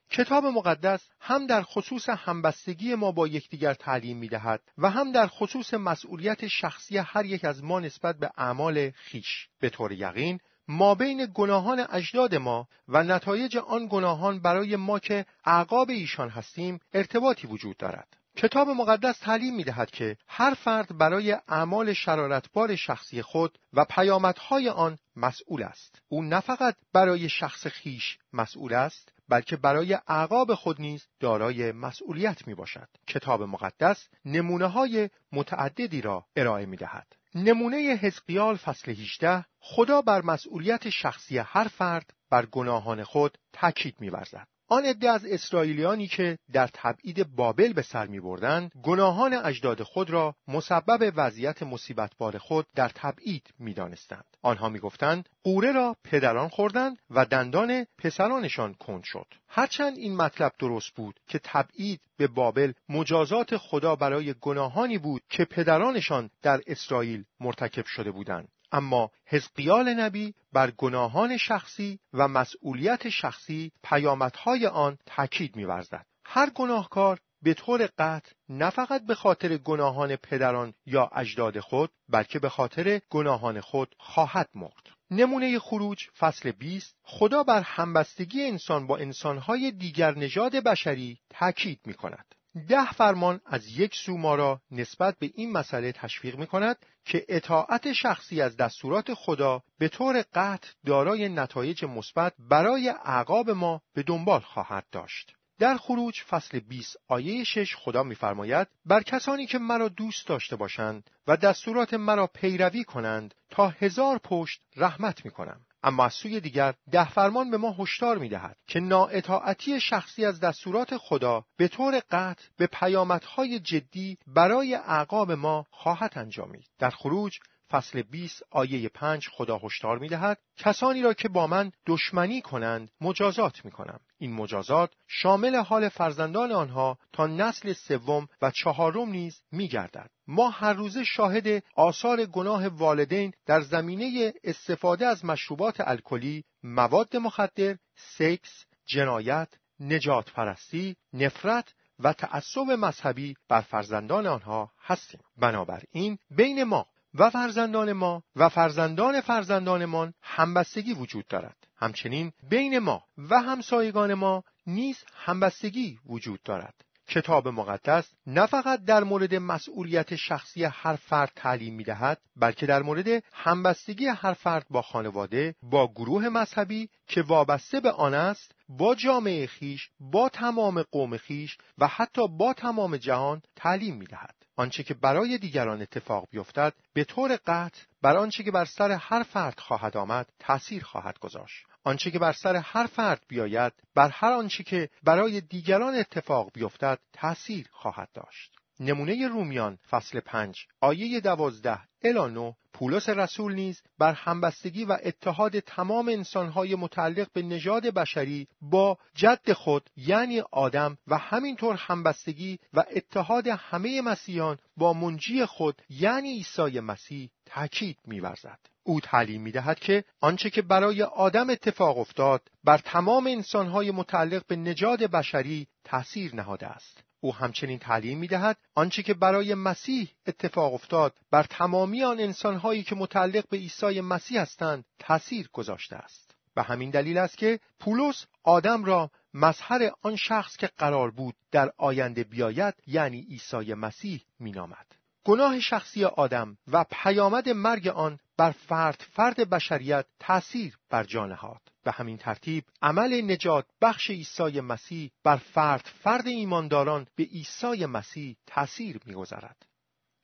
کتاب 0.09 0.45
مقدس 0.45 1.09
هم 1.19 1.47
در 1.47 1.61
خصوص 1.61 2.09
همبستگی 2.09 2.95
ما 2.95 3.11
با 3.11 3.27
یکدیگر 3.27 3.73
تعلیم 3.73 4.17
می 4.17 4.27
دهد 4.27 4.61
و 4.77 4.89
هم 4.89 5.11
در 5.11 5.27
خصوص 5.27 5.73
مسئولیت 5.73 6.47
شخصی 6.47 6.97
هر 6.97 7.25
یک 7.25 7.45
از 7.45 7.63
ما 7.63 7.79
نسبت 7.79 8.17
به 8.17 8.31
اعمال 8.37 8.89
خیش 8.89 9.47
به 9.59 9.69
طور 9.69 9.91
یقین 9.91 10.39
ما 10.67 10.95
بین 10.95 11.31
گناهان 11.33 11.85
اجداد 11.89 12.35
ما 12.35 12.67
و 12.87 13.03
نتایج 13.03 13.57
آن 13.57 13.87
گناهان 13.91 14.39
برای 14.39 14.75
ما 14.75 14.99
که 14.99 15.25
اعقاب 15.45 15.89
ایشان 15.89 16.29
هستیم 16.29 16.79
ارتباطی 16.93 17.47
وجود 17.47 17.77
دارد. 17.77 18.20
کتاب 18.35 18.69
مقدس 18.69 19.19
تعلیم 19.19 19.55
می 19.55 19.63
دهد 19.63 19.91
که 19.91 20.17
هر 20.27 20.53
فرد 20.53 20.97
برای 20.97 21.37
اعمال 21.47 21.93
شرارتبار 21.93 22.75
شخصی 22.75 23.21
خود 23.21 23.59
و 23.73 23.85
پیامدهای 23.85 24.69
آن 24.69 24.97
مسئول 25.15 25.63
است. 25.63 26.01
او 26.07 26.23
نه 26.23 26.39
فقط 26.39 26.75
برای 26.93 27.29
شخص 27.29 27.67
خیش 27.67 28.17
مسئول 28.33 28.73
است 28.73 29.13
بلکه 29.29 29.57
برای 29.57 29.97
اعقاب 30.07 30.53
خود 30.53 30.81
نیز 30.81 31.07
دارای 31.19 31.71
مسئولیت 31.71 32.47
می 32.47 32.55
باشد. 32.55 32.87
کتاب 33.07 33.43
مقدس 33.43 34.07
نمونه 34.25 34.67
های 34.67 35.09
متعددی 35.31 36.01
را 36.01 36.25
ارائه 36.35 36.65
می 36.65 36.77
دهد. 36.77 37.07
نمونه 37.35 37.77
حزقیال 37.77 38.55
فصل 38.55 38.91
18 38.91 39.45
خدا 39.59 40.01
بر 40.01 40.21
مسئولیت 40.21 40.89
شخصی 40.89 41.37
هر 41.37 41.67
فرد 41.67 42.13
بر 42.29 42.45
گناهان 42.45 43.03
خود 43.03 43.37
تاکید 43.53 43.95
می‌ورزد. 43.99 44.47
آن 44.71 44.85
عده 44.85 45.09
از 45.09 45.25
اسرائیلیانی 45.25 46.07
که 46.07 46.37
در 46.53 46.69
تبعید 46.73 47.35
بابل 47.35 47.73
به 47.73 47.81
سر 47.81 48.07
می 48.07 48.19
بردن، 48.19 48.69
گناهان 48.83 49.33
اجداد 49.33 49.83
خود 49.83 50.09
را 50.09 50.35
مسبب 50.47 51.13
وضعیت 51.15 51.63
مصیبتبار 51.63 52.37
خود 52.37 52.67
در 52.75 52.91
تبعید 52.95 53.49
می 53.59 53.73
دانستند. 53.73 54.25
آنها 54.41 54.69
می 54.69 54.79
گفتند 54.79 55.29
قوره 55.43 55.71
را 55.71 55.95
پدران 56.03 56.47
خوردند 56.49 56.97
و 57.09 57.25
دندان 57.25 57.85
پسرانشان 57.97 58.73
کند 58.73 59.03
شد. 59.03 59.27
هرچند 59.47 59.97
این 59.97 60.15
مطلب 60.15 60.51
درست 60.59 60.91
بود 60.95 61.19
که 61.27 61.39
تبعید 61.43 62.01
به 62.17 62.27
بابل 62.27 62.73
مجازات 62.89 63.57
خدا 63.57 63.95
برای 63.95 64.35
گناهانی 64.41 64.97
بود 64.97 65.21
که 65.29 65.45
پدرانشان 65.45 66.29
در 66.41 66.61
اسرائیل 66.67 67.23
مرتکب 67.39 67.85
شده 67.85 68.11
بودند 68.11 68.49
اما 68.71 69.11
حزقیال 69.27 69.93
نبی 69.93 70.33
بر 70.53 70.71
گناهان 70.71 71.37
شخصی 71.37 71.99
و 72.13 72.27
مسئولیت 72.27 73.09
شخصی 73.09 73.71
پیامدهای 73.83 74.67
آن 74.67 74.97
تاکید 75.05 75.55
می‌ورزد. 75.55 76.05
هر 76.25 76.49
گناهکار 76.49 77.19
به 77.41 77.53
طور 77.53 77.89
قطع 77.97 78.31
نه 78.49 78.69
فقط 78.69 79.05
به 79.05 79.15
خاطر 79.15 79.57
گناهان 79.57 80.15
پدران 80.15 80.73
یا 80.85 81.09
اجداد 81.15 81.59
خود 81.59 81.91
بلکه 82.09 82.39
به 82.39 82.49
خاطر 82.49 83.01
گناهان 83.09 83.61
خود 83.61 83.95
خواهد 83.99 84.49
مرد. 84.55 84.89
نمونه 85.11 85.59
خروج 85.59 86.07
فصل 86.17 86.51
20 86.51 86.95
خدا 87.03 87.43
بر 87.43 87.61
همبستگی 87.61 88.43
انسان 88.43 88.87
با 88.87 88.97
انسانهای 88.97 89.71
دیگر 89.71 90.17
نژاد 90.17 90.55
بشری 90.55 91.19
تاکید 91.29 91.79
می 91.85 91.93
کند. 91.93 92.25
ده 92.55 92.91
فرمان 92.91 93.41
از 93.45 93.79
یک 93.79 93.95
سو 93.95 94.17
ما 94.17 94.35
را 94.35 94.61
نسبت 94.71 95.19
به 95.19 95.31
این 95.35 95.51
مسئله 95.51 95.91
تشویق 95.91 96.35
می 96.35 96.47
کند 96.47 96.85
که 97.05 97.25
اطاعت 97.29 97.93
شخصی 97.93 98.41
از 98.41 98.57
دستورات 98.57 99.13
خدا 99.13 99.61
به 99.79 99.87
طور 99.87 100.25
قطع 100.33 100.69
دارای 100.85 101.29
نتایج 101.29 101.85
مثبت 101.85 102.33
برای 102.39 102.89
اعقاب 102.89 103.49
ما 103.49 103.81
به 103.93 104.03
دنبال 104.03 104.39
خواهد 104.39 104.85
داشت. 104.91 105.35
در 105.59 105.77
خروج 105.77 106.21
فصل 106.21 106.59
20 106.59 106.97
آیه 107.07 107.43
6 107.43 107.75
خدا 107.75 108.03
می‌فرماید 108.03 108.67
بر 108.85 109.03
کسانی 109.03 109.45
که 109.45 109.57
مرا 109.57 109.87
دوست 109.87 110.27
داشته 110.27 110.55
باشند 110.55 111.09
و 111.27 111.37
دستورات 111.37 111.93
مرا 111.93 112.27
پیروی 112.27 112.83
کنند 112.83 113.33
تا 113.49 113.67
هزار 113.67 114.17
پشت 114.17 114.61
رحمت 114.75 115.25
می‌کنم 115.25 115.61
اما 115.83 116.05
از 116.05 116.13
سوی 116.13 116.39
دیگر 116.39 116.73
ده 116.91 117.09
فرمان 117.09 117.51
به 117.51 117.57
ما 117.57 117.75
هشدار 117.79 118.17
می‌دهد 118.17 118.57
که 118.67 118.79
نااطاعتی 118.79 119.79
شخصی 119.79 120.25
از 120.25 120.39
دستورات 120.39 120.97
خدا 120.97 121.45
به 121.57 121.67
طور 121.67 122.01
قطع 122.11 122.43
به 122.57 122.67
پیامدهای 122.67 123.59
جدی 123.59 124.17
برای 124.27 124.75
اعقاب 124.75 125.31
ما 125.31 125.65
خواهد 125.71 126.13
انجامید. 126.15 126.65
در 126.79 126.89
خروج 126.89 127.39
فصل 127.71 128.01
20 128.01 128.43
آیه 128.51 128.89
5 128.89 129.27
خدا 129.27 129.57
هشدار 129.57 129.99
می 129.99 130.09
دهد 130.09 130.39
کسانی 130.57 131.01
را 131.01 131.13
که 131.13 131.29
با 131.29 131.47
من 131.47 131.71
دشمنی 131.87 132.41
کنند 132.41 132.91
مجازات 133.01 133.65
می 133.65 133.71
کنم. 133.71 133.99
این 134.17 134.33
مجازات 134.33 134.93
شامل 135.07 135.55
حال 135.55 135.89
فرزندان 135.89 136.51
آنها 136.51 136.97
تا 137.13 137.27
نسل 137.27 137.73
سوم 137.73 138.27
و 138.41 138.51
چهارم 138.51 139.09
نیز 139.09 139.41
می 139.51 139.67
گردد. 139.67 140.09
ما 140.27 140.49
هر 140.49 140.73
روزه 140.73 141.03
شاهد 141.03 141.63
آثار 141.75 142.25
گناه 142.25 142.67
والدین 142.67 143.33
در 143.45 143.61
زمینه 143.61 144.33
استفاده 144.43 145.05
از 145.05 145.25
مشروبات 145.25 145.81
الکلی، 145.81 146.43
مواد 146.63 147.15
مخدر، 147.15 147.77
سکس، 147.95 148.65
جنایت، 148.85 149.49
نجات 149.79 150.31
پرستی، 150.31 150.95
نفرت 151.13 151.73
و 151.99 152.13
تعصب 152.13 152.71
مذهبی 152.79 153.35
بر 153.49 153.61
فرزندان 153.61 154.27
آنها 154.27 154.71
هستیم. 154.81 155.21
بنابراین 155.37 156.17
بین 156.29 156.63
ما 156.63 156.85
و 157.13 157.29
فرزندان 157.29 157.93
ما 157.93 158.23
و 158.35 158.49
فرزندان 158.49 159.21
فرزندانمان 159.21 160.13
همبستگی 160.21 160.93
وجود 160.93 161.27
دارد 161.27 161.57
همچنین 161.77 162.31
بین 162.49 162.79
ما 162.79 163.03
و 163.17 163.41
همسایگان 163.41 164.13
ما 164.13 164.43
نیز 164.67 164.97
همبستگی 165.13 165.99
وجود 166.05 166.43
دارد 166.43 166.75
کتاب 167.07 167.47
مقدس 167.47 168.13
نه 168.27 168.45
فقط 168.45 168.83
در 168.83 169.03
مورد 169.03 169.35
مسئولیت 169.35 170.15
شخصی 170.15 170.63
هر 170.63 170.95
فرد 170.95 171.31
تعلیم 171.35 171.75
می 171.75 171.83
دهد 171.83 172.21
بلکه 172.35 172.65
در 172.65 172.81
مورد 172.81 173.23
همبستگی 173.33 174.05
هر 174.05 174.33
فرد 174.33 174.65
با 174.69 174.81
خانواده 174.81 175.55
با 175.63 175.87
گروه 175.87 176.29
مذهبی 176.29 176.89
که 177.07 177.21
وابسته 177.21 177.79
به 177.79 177.91
آن 177.91 178.13
است 178.13 178.51
با 178.69 178.95
جامعه 178.95 179.47
خیش 179.47 179.89
با 179.99 180.29
تمام 180.29 180.83
قوم 180.83 181.17
خیش 181.17 181.57
و 181.77 181.87
حتی 181.87 182.27
با 182.27 182.53
تمام 182.53 182.97
جهان 182.97 183.41
تعلیم 183.55 183.95
می 183.95 184.05
دهد. 184.05 184.40
آنچه 184.61 184.83
که 184.83 184.93
برای 184.93 185.37
دیگران 185.37 185.81
اتفاق 185.81 186.27
بیفتد 186.31 186.73
به 186.93 187.03
طور 187.03 187.39
قطع 187.47 187.79
بر 188.01 188.17
آنچه 188.17 188.43
که 188.43 188.51
بر 188.51 188.65
سر 188.65 188.91
هر 188.91 189.23
فرد 189.23 189.59
خواهد 189.59 189.97
آمد 189.97 190.27
تأثیر 190.39 190.83
خواهد 190.83 191.19
گذاشت. 191.19 191.65
آنچه 191.83 192.11
که 192.11 192.19
بر 192.19 192.31
سر 192.31 192.55
هر 192.55 192.87
فرد 192.87 193.21
بیاید 193.27 193.73
بر 193.95 194.09
هر 194.09 194.31
آنچه 194.31 194.63
که 194.63 194.89
برای 195.03 195.41
دیگران 195.41 195.95
اتفاق 195.95 196.51
بیفتد 196.53 196.99
تأثیر 197.13 197.67
خواهد 197.71 198.09
داشت. 198.13 198.51
نمونه 198.79 199.27
رومیان 199.27 199.77
فصل 199.89 200.19
پنج 200.19 200.55
آیه 200.81 201.19
دوازده 201.19 201.79
الی 202.03 202.53
پولس 202.81 203.09
رسول 203.09 203.53
نیز 203.53 203.81
بر 203.99 204.13
همبستگی 204.13 204.85
و 204.85 204.97
اتحاد 205.03 205.59
تمام 205.59 206.07
انسانهای 206.07 206.75
متعلق 206.75 207.27
به 207.33 207.41
نژاد 207.41 207.87
بشری 207.87 208.47
با 208.61 208.97
جد 209.15 209.53
خود 209.53 209.89
یعنی 209.97 210.39
آدم 210.51 210.97
و 211.07 211.17
همینطور 211.17 211.75
همبستگی 211.75 212.59
و 212.73 212.83
اتحاد 212.95 213.47
همه 213.47 214.01
مسیحیان 214.01 214.57
با 214.77 214.93
منجی 214.93 215.45
خود 215.45 215.81
یعنی 215.89 216.33
عیسی 216.33 216.79
مسیح 216.79 217.29
تاکید 217.45 217.97
می‌ورزد. 218.05 218.59
او 218.83 218.99
تعلیم 218.99 219.41
می‌دهد 219.41 219.79
که 219.79 220.03
آنچه 220.21 220.49
که 220.49 220.61
برای 220.61 221.03
آدم 221.03 221.49
اتفاق 221.49 221.97
افتاد 221.97 222.41
بر 222.63 222.77
تمام 222.77 223.27
انسانهای 223.27 223.91
متعلق 223.91 224.45
به 224.47 224.55
نژاد 224.55 225.03
بشری 225.03 225.67
تأثیر 225.83 226.35
نهاده 226.35 226.67
است 226.67 227.03
او 227.23 227.35
همچنین 227.35 227.79
تعلیم 227.79 228.17
می 228.17 228.27
دهد 228.27 228.57
آنچه 228.75 229.03
که 229.03 229.13
برای 229.13 229.55
مسیح 229.55 230.09
اتفاق 230.27 230.73
افتاد. 230.73 231.13
بر 231.31 231.43
تمامی 231.43 232.03
آن 232.03 232.19
انسانهایی 232.19 232.83
که 232.83 232.95
متعلق 232.95 233.49
به 233.49 233.57
عیسی 233.57 234.01
مسیح 234.01 234.41
هستند 234.41 234.85
تأثیر 234.99 235.49
گذاشته 235.53 235.95
است. 235.95 236.31
و 236.55 236.63
همین 236.63 236.89
دلیل 236.89 237.17
است 237.17 237.37
که 237.37 237.59
پولس 237.79 238.25
آدم 238.43 238.85
را 238.85 239.11
مظهر 239.33 239.91
آن 240.01 240.15
شخص 240.15 240.57
که 240.57 240.67
قرار 240.67 241.11
بود 241.11 241.35
در 241.51 241.71
آینده 241.77 242.23
بیاید 242.23 242.73
یعنی 242.87 243.21
عیسی 243.21 243.73
مسیح 243.73 244.21
مینامد. 244.39 244.85
گناه 245.23 245.59
شخصی 245.59 246.05
آدم 246.05 246.57
و 246.67 246.85
پیامد 246.91 247.49
مرگ 247.49 247.87
آن 247.87 248.19
بر 248.37 248.51
فرد 248.51 249.05
فرد 249.13 249.49
بشریت 249.49 250.05
تأثیر 250.19 250.77
بر 250.89 251.03
جا 251.03 251.25
نهاد. 251.25 251.61
به 251.83 251.91
همین 251.91 252.17
ترتیب 252.17 252.63
عمل 252.81 253.31
نجات 253.31 253.65
بخش 253.81 254.09
عیسی 254.09 254.61
مسیح 254.61 255.11
بر 255.23 255.37
فرد 255.37 255.89
فرد 256.03 256.27
ایمانداران 256.27 257.07
به 257.15 257.23
عیسی 257.23 257.85
مسیح 257.85 258.37
تأثیر 258.47 258.99
می‌گذارد. 259.05 259.65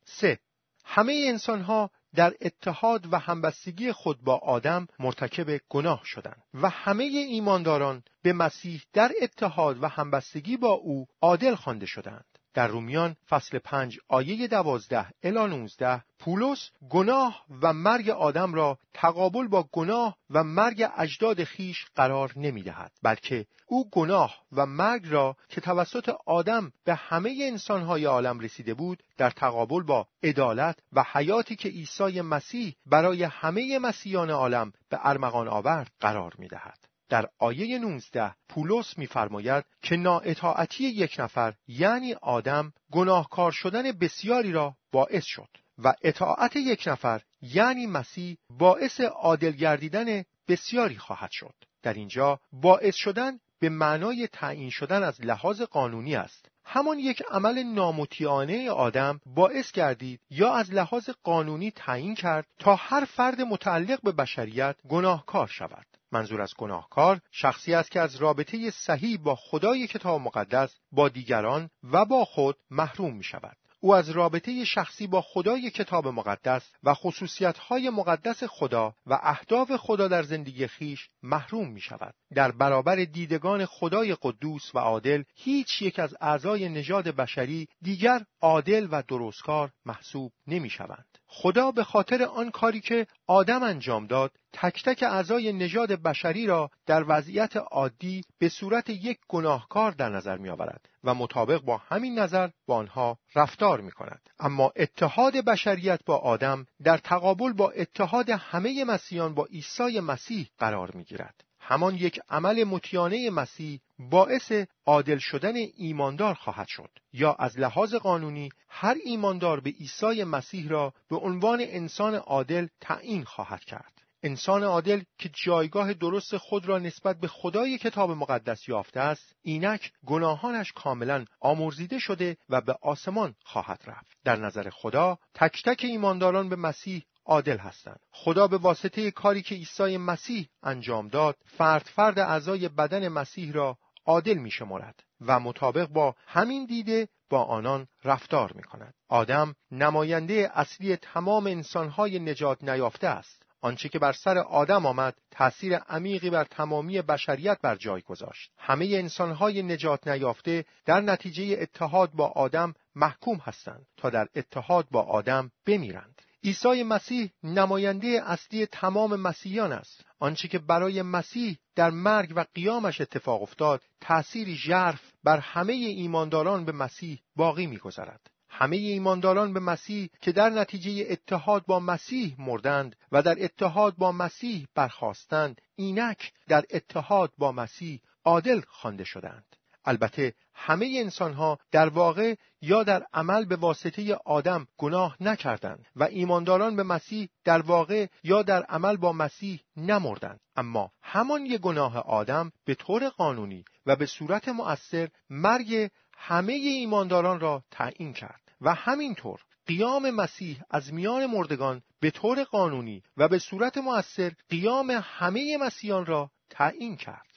سه 0.05 0.39
همه 0.85 1.25
انسانها 1.27 1.91
در 2.15 2.33
اتحاد 2.41 3.13
و 3.13 3.17
همبستگی 3.17 3.91
خود 3.91 4.21
با 4.21 4.35
آدم 4.37 4.87
مرتکب 4.99 5.61
گناه 5.69 6.01
شدند 6.03 6.43
و 6.53 6.69
همه 6.69 7.03
ایمانداران 7.03 8.03
به 8.21 8.33
مسیح 8.33 8.81
در 8.93 9.11
اتحاد 9.21 9.83
و 9.83 9.87
همبستگی 9.87 10.57
با 10.57 10.69
او 10.69 11.07
عادل 11.21 11.55
خوانده 11.55 11.85
شدند. 11.85 12.36
در 12.57 12.67
رومیان 12.67 13.15
فصل 13.29 13.59
پنج 13.59 13.99
آیه 14.07 14.47
دوازده 14.47 15.05
الی 15.23 15.47
نوزده 15.47 16.03
پولس 16.19 16.71
گناه 16.89 17.45
و 17.61 17.73
مرگ 17.73 18.09
آدم 18.09 18.53
را 18.53 18.77
تقابل 18.93 19.47
با 19.47 19.69
گناه 19.71 20.17
و 20.29 20.43
مرگ 20.43 20.89
اجداد 20.97 21.43
خیش 21.43 21.85
قرار 21.95 22.33
نمی 22.35 22.63
دهد 22.63 22.91
بلکه 23.03 23.45
او 23.67 23.89
گناه 23.89 24.35
و 24.51 24.65
مرگ 24.65 25.07
را 25.07 25.35
که 25.49 25.61
توسط 25.61 26.09
آدم 26.25 26.71
به 26.85 26.95
همه 26.95 27.37
انسانهای 27.41 28.05
عالم 28.05 28.39
رسیده 28.39 28.73
بود 28.73 29.03
در 29.17 29.29
تقابل 29.29 29.83
با 29.83 30.07
عدالت 30.23 30.79
و 30.93 31.05
حیاتی 31.11 31.55
که 31.55 31.69
عیسی 31.69 32.21
مسیح 32.21 32.75
برای 32.85 33.23
همه 33.23 33.79
مسیحیان 33.79 34.29
عالم 34.29 34.71
به 34.89 34.99
ارمغان 35.03 35.47
آورد 35.47 35.91
قرار 35.99 36.33
می 36.37 36.47
دهد. 36.47 36.86
در 37.09 37.29
آیه 37.39 37.79
19 37.79 38.35
پولس 38.49 38.97
می‌فرماید 38.97 39.65
که 39.81 39.95
نااطاعتی 39.95 40.83
یک 40.83 41.15
نفر 41.19 41.53
یعنی 41.67 42.13
آدم 42.13 42.73
گناهکار 42.91 43.51
شدن 43.51 43.91
بسیاری 43.91 44.51
را 44.51 44.75
باعث 44.91 45.25
شد 45.25 45.49
و 45.83 45.93
اطاعت 46.01 46.55
یک 46.55 46.83
نفر 46.87 47.21
یعنی 47.41 47.87
مسیح 47.87 48.37
باعث 48.49 49.01
عادل 49.01 49.51
گردیدن 49.51 50.23
بسیاری 50.47 50.95
خواهد 50.95 51.31
شد. 51.31 51.53
در 51.83 51.93
اینجا 51.93 52.39
باعث 52.51 52.95
شدن 52.95 53.39
به 53.59 53.69
معنای 53.69 54.27
تعیین 54.27 54.69
شدن 54.69 55.03
از 55.03 55.21
لحاظ 55.21 55.61
قانونی 55.61 56.15
است. 56.15 56.49
همان 56.65 56.99
یک 56.99 57.23
عمل 57.31 57.63
نامطیعانه 57.63 58.69
آدم 58.69 59.19
باعث 59.25 59.71
گردید 59.71 60.19
یا 60.29 60.53
از 60.53 60.73
لحاظ 60.73 61.09
قانونی 61.23 61.71
تعیین 61.71 62.15
کرد 62.15 62.47
تا 62.59 62.75
هر 62.75 63.05
فرد 63.05 63.41
متعلق 63.41 64.01
به 64.03 64.11
بشریت 64.11 64.75
گناهکار 64.89 65.47
شود. 65.47 65.85
منظور 66.11 66.41
از 66.41 66.53
گناهکار 66.57 67.19
شخصی 67.31 67.73
است 67.73 67.91
که 67.91 67.99
از 67.99 68.15
رابطه 68.15 68.71
صحیح 68.71 69.17
با 69.17 69.35
خدای 69.35 69.87
کتاب 69.87 70.21
مقدس 70.21 70.75
با 70.91 71.09
دیگران 71.09 71.69
و 71.83 72.05
با 72.05 72.25
خود 72.25 72.57
محروم 72.69 73.17
می 73.17 73.23
شود. 73.23 73.57
او 73.79 73.95
از 73.95 74.09
رابطه 74.09 74.65
شخصی 74.65 75.07
با 75.07 75.21
خدای 75.21 75.69
کتاب 75.69 76.07
مقدس 76.07 76.71
و 76.83 76.93
خصوصیتهای 76.93 77.89
مقدس 77.89 78.43
خدا 78.43 78.93
و 79.05 79.19
اهداف 79.23 79.75
خدا 79.75 80.07
در 80.07 80.23
زندگی 80.23 80.67
خیش 80.67 81.09
محروم 81.23 81.69
می 81.71 81.81
شود. 81.81 82.13
در 82.33 82.51
برابر 82.51 82.95
دیدگان 82.95 83.65
خدای 83.65 84.17
قدوس 84.21 84.75
و 84.75 84.79
عادل 84.79 85.23
هیچ 85.35 85.81
یک 85.81 85.99
از 85.99 86.15
اعضای 86.21 86.69
نژاد 86.69 87.07
بشری 87.07 87.67
دیگر 87.81 88.25
عادل 88.41 88.87
و 88.91 89.03
درستکار 89.07 89.71
محسوب 89.85 90.31
نمی 90.47 90.69
شوند. 90.69 91.17
خدا 91.27 91.71
به 91.71 91.83
خاطر 91.83 92.23
آن 92.23 92.51
کاری 92.51 92.81
که 92.81 93.07
آدم 93.27 93.63
انجام 93.63 94.07
داد 94.07 94.31
تک 94.53 94.83
تک 94.83 95.03
اعضای 95.03 95.53
نژاد 95.53 95.91
بشری 95.91 96.45
را 96.45 96.71
در 96.85 97.05
وضعیت 97.07 97.57
عادی 97.57 98.23
به 98.39 98.49
صورت 98.49 98.89
یک 98.89 99.19
گناهکار 99.27 99.91
در 99.91 100.09
نظر 100.09 100.37
می 100.37 100.49
آورد 100.49 100.89
و 101.03 101.13
مطابق 101.13 101.61
با 101.61 101.77
همین 101.77 102.19
نظر 102.19 102.49
با 102.65 102.75
آنها 102.75 103.17
رفتار 103.35 103.81
می 103.81 103.91
کند. 103.91 104.29
اما 104.39 104.71
اتحاد 104.75 105.33
بشریت 105.33 105.99
با 106.05 106.17
آدم 106.17 106.65
در 106.83 106.97
تقابل 106.97 107.53
با 107.53 107.69
اتحاد 107.69 108.29
همه 108.29 108.85
مسیحیان 108.85 109.33
با 109.33 109.45
عیسی 109.45 109.99
مسیح 109.99 110.49
قرار 110.57 110.91
می 110.91 111.03
گیرد. 111.03 111.46
همان 111.69 111.95
یک 111.95 112.19
عمل 112.29 112.63
متیانه 112.63 113.29
مسیح 113.29 113.79
باعث 113.99 114.51
عادل 114.85 115.17
شدن 115.17 115.55
ایماندار 115.55 116.33
خواهد 116.33 116.67
شد. 116.67 116.89
یا 117.13 117.33
از 117.33 117.59
لحاظ 117.59 117.95
قانونی 117.95 118.49
هر 118.69 118.95
ایماندار 119.05 119.59
به 119.59 119.69
عیسی 119.69 120.23
مسیح 120.23 120.69
را 120.69 120.93
به 121.09 121.15
عنوان 121.15 121.59
انسان 121.61 122.15
عادل 122.15 122.67
تعیین 122.81 123.23
خواهد 123.23 123.63
کرد. 123.63 123.93
انسان 124.23 124.63
عادل 124.63 125.01
که 125.17 125.29
جایگاه 125.45 125.93
درست 125.93 126.37
خود 126.37 126.65
را 126.65 126.79
نسبت 126.79 127.19
به 127.19 127.27
خدای 127.27 127.77
کتاب 127.77 128.11
مقدس 128.11 128.69
یافته 128.69 128.99
است 128.99 129.35
اینک 129.41 129.91
گناهانش 130.05 130.71
کاملا 130.71 131.25
آمرزیده 131.41 131.99
شده 131.99 132.37
و 132.49 132.61
به 132.61 132.75
آسمان 132.81 133.35
خواهد 133.43 133.81
رفت. 133.85 134.17
در 134.23 134.35
نظر 134.35 134.69
خدا 134.69 135.17
تک 135.33 135.63
تک 135.63 135.81
ایمانداران 135.83 136.49
به 136.49 136.55
مسیح 136.55 137.03
عادل 137.27 137.57
هستند 137.57 137.99
خدا 138.11 138.47
به 138.47 138.57
واسطه 138.57 139.11
کاری 139.11 139.41
که 139.41 139.55
عیسی 139.55 139.97
مسیح 139.97 140.49
انجام 140.63 141.07
داد 141.07 141.35
فرد 141.45 141.81
فرد 141.95 142.19
اعضای 142.19 142.69
بدن 142.69 143.07
مسیح 143.07 143.53
را 143.53 143.77
عادل 144.05 144.37
می 144.37 144.51
شمارد 144.51 145.03
و 145.21 145.39
مطابق 145.39 145.87
با 145.87 146.15
همین 146.27 146.65
دیده 146.65 147.07
با 147.29 147.43
آنان 147.43 147.87
رفتار 148.03 148.53
می 148.53 148.63
کند. 148.63 148.93
آدم 149.09 149.55
نماینده 149.71 150.51
اصلی 150.53 150.95
تمام 150.95 151.47
انسانهای 151.47 152.19
نجات 152.19 152.63
نیافته 152.63 153.07
است. 153.07 153.43
آنچه 153.61 153.89
که 153.89 153.99
بر 153.99 154.11
سر 154.11 154.37
آدم 154.37 154.85
آمد 154.85 155.15
تأثیر 155.31 155.75
عمیقی 155.75 156.29
بر 156.29 156.43
تمامی 156.43 157.01
بشریت 157.01 157.57
بر 157.61 157.75
جای 157.75 158.01
گذاشت. 158.01 158.51
همه 158.57 158.85
انسانهای 158.85 159.63
نجات 159.63 160.07
نیافته 160.07 160.65
در 160.85 161.01
نتیجه 161.01 161.57
اتحاد 161.59 162.11
با 162.11 162.27
آدم 162.27 162.73
محکوم 162.95 163.37
هستند 163.37 163.85
تا 163.97 164.09
در 164.09 164.27
اتحاد 164.35 164.87
با 164.91 165.01
آدم 165.01 165.51
بمیرند. 165.65 166.21
عیسی 166.43 166.83
مسیح 166.83 167.31
نماینده 167.43 168.21
اصلی 168.25 168.65
تمام 168.65 169.15
مسیحیان 169.15 169.71
است. 169.71 170.05
آنچه 170.19 170.47
که 170.47 170.59
برای 170.59 171.01
مسیح 171.01 171.57
در 171.75 171.89
مرگ 171.89 172.33
و 172.35 172.45
قیامش 172.53 173.01
اتفاق 173.01 173.41
افتاد 173.41 173.81
تأثیری 174.01 174.55
ژرف 174.55 175.01
بر 175.23 175.37
همه 175.37 175.73
ایمانداران 175.73 176.65
به 176.65 176.71
مسیح 176.71 177.19
باقی 177.35 177.67
میگذرد 177.67 178.31
همه 178.49 178.75
ایمانداران 178.75 179.53
به 179.53 179.59
مسیح 179.59 180.09
که 180.21 180.31
در 180.31 180.49
نتیجه 180.49 181.07
اتحاد 181.09 181.65
با 181.65 181.79
مسیح 181.79 182.35
مردند 182.39 182.95
و 183.11 183.21
در 183.21 183.43
اتحاد 183.43 183.95
با 183.95 184.11
مسیح 184.11 184.67
برخواستند 184.75 185.61
اینک 185.75 186.33
در 186.47 186.65
اتحاد 186.71 187.31
با 187.37 187.51
مسیح 187.51 188.01
عادل 188.25 188.61
خوانده 188.67 189.03
شدند. 189.03 189.56
البته 189.87 190.33
همه 190.53 190.93
انسان 190.99 191.33
ها 191.33 191.59
در 191.71 191.89
واقع 191.89 192.35
یا 192.61 192.83
در 192.83 193.05
عمل 193.13 193.45
به 193.45 193.55
واسطه 193.55 194.15
آدم 194.25 194.67
گناه 194.77 195.17
نکردند 195.19 195.85
و 195.95 196.03
ایمانداران 196.03 196.75
به 196.75 196.83
مسیح 196.83 197.29
در 197.43 197.61
واقع 197.61 198.07
یا 198.23 198.41
در 198.41 198.63
عمل 198.63 198.97
با 198.97 199.13
مسیح 199.13 199.59
نمردند 199.77 200.39
اما 200.55 200.91
همان 201.01 201.45
یک 201.45 201.61
گناه 201.61 201.97
آدم 201.97 202.51
به 202.65 202.75
طور 202.75 203.09
قانونی 203.09 203.65
و 203.85 203.95
به 203.95 204.05
صورت 204.05 204.49
مؤثر 204.49 205.07
مرگ 205.29 205.89
همه 206.17 206.53
ایمانداران 206.53 207.39
را 207.39 207.63
تعیین 207.71 208.13
کرد 208.13 208.41
و 208.61 208.73
همینطور 208.73 209.39
قیام 209.65 210.09
مسیح 210.11 210.61
از 210.69 210.93
میان 210.93 211.25
مردگان 211.25 211.81
به 211.99 212.11
طور 212.11 212.43
قانونی 212.43 213.03
و 213.17 213.27
به 213.27 213.39
صورت 213.39 213.77
مؤثر 213.77 214.31
قیام 214.49 214.91
همه 215.03 215.57
مسیحیان 215.61 216.05
را 216.05 216.31
تعیین 216.49 216.95
کرد. 216.95 217.27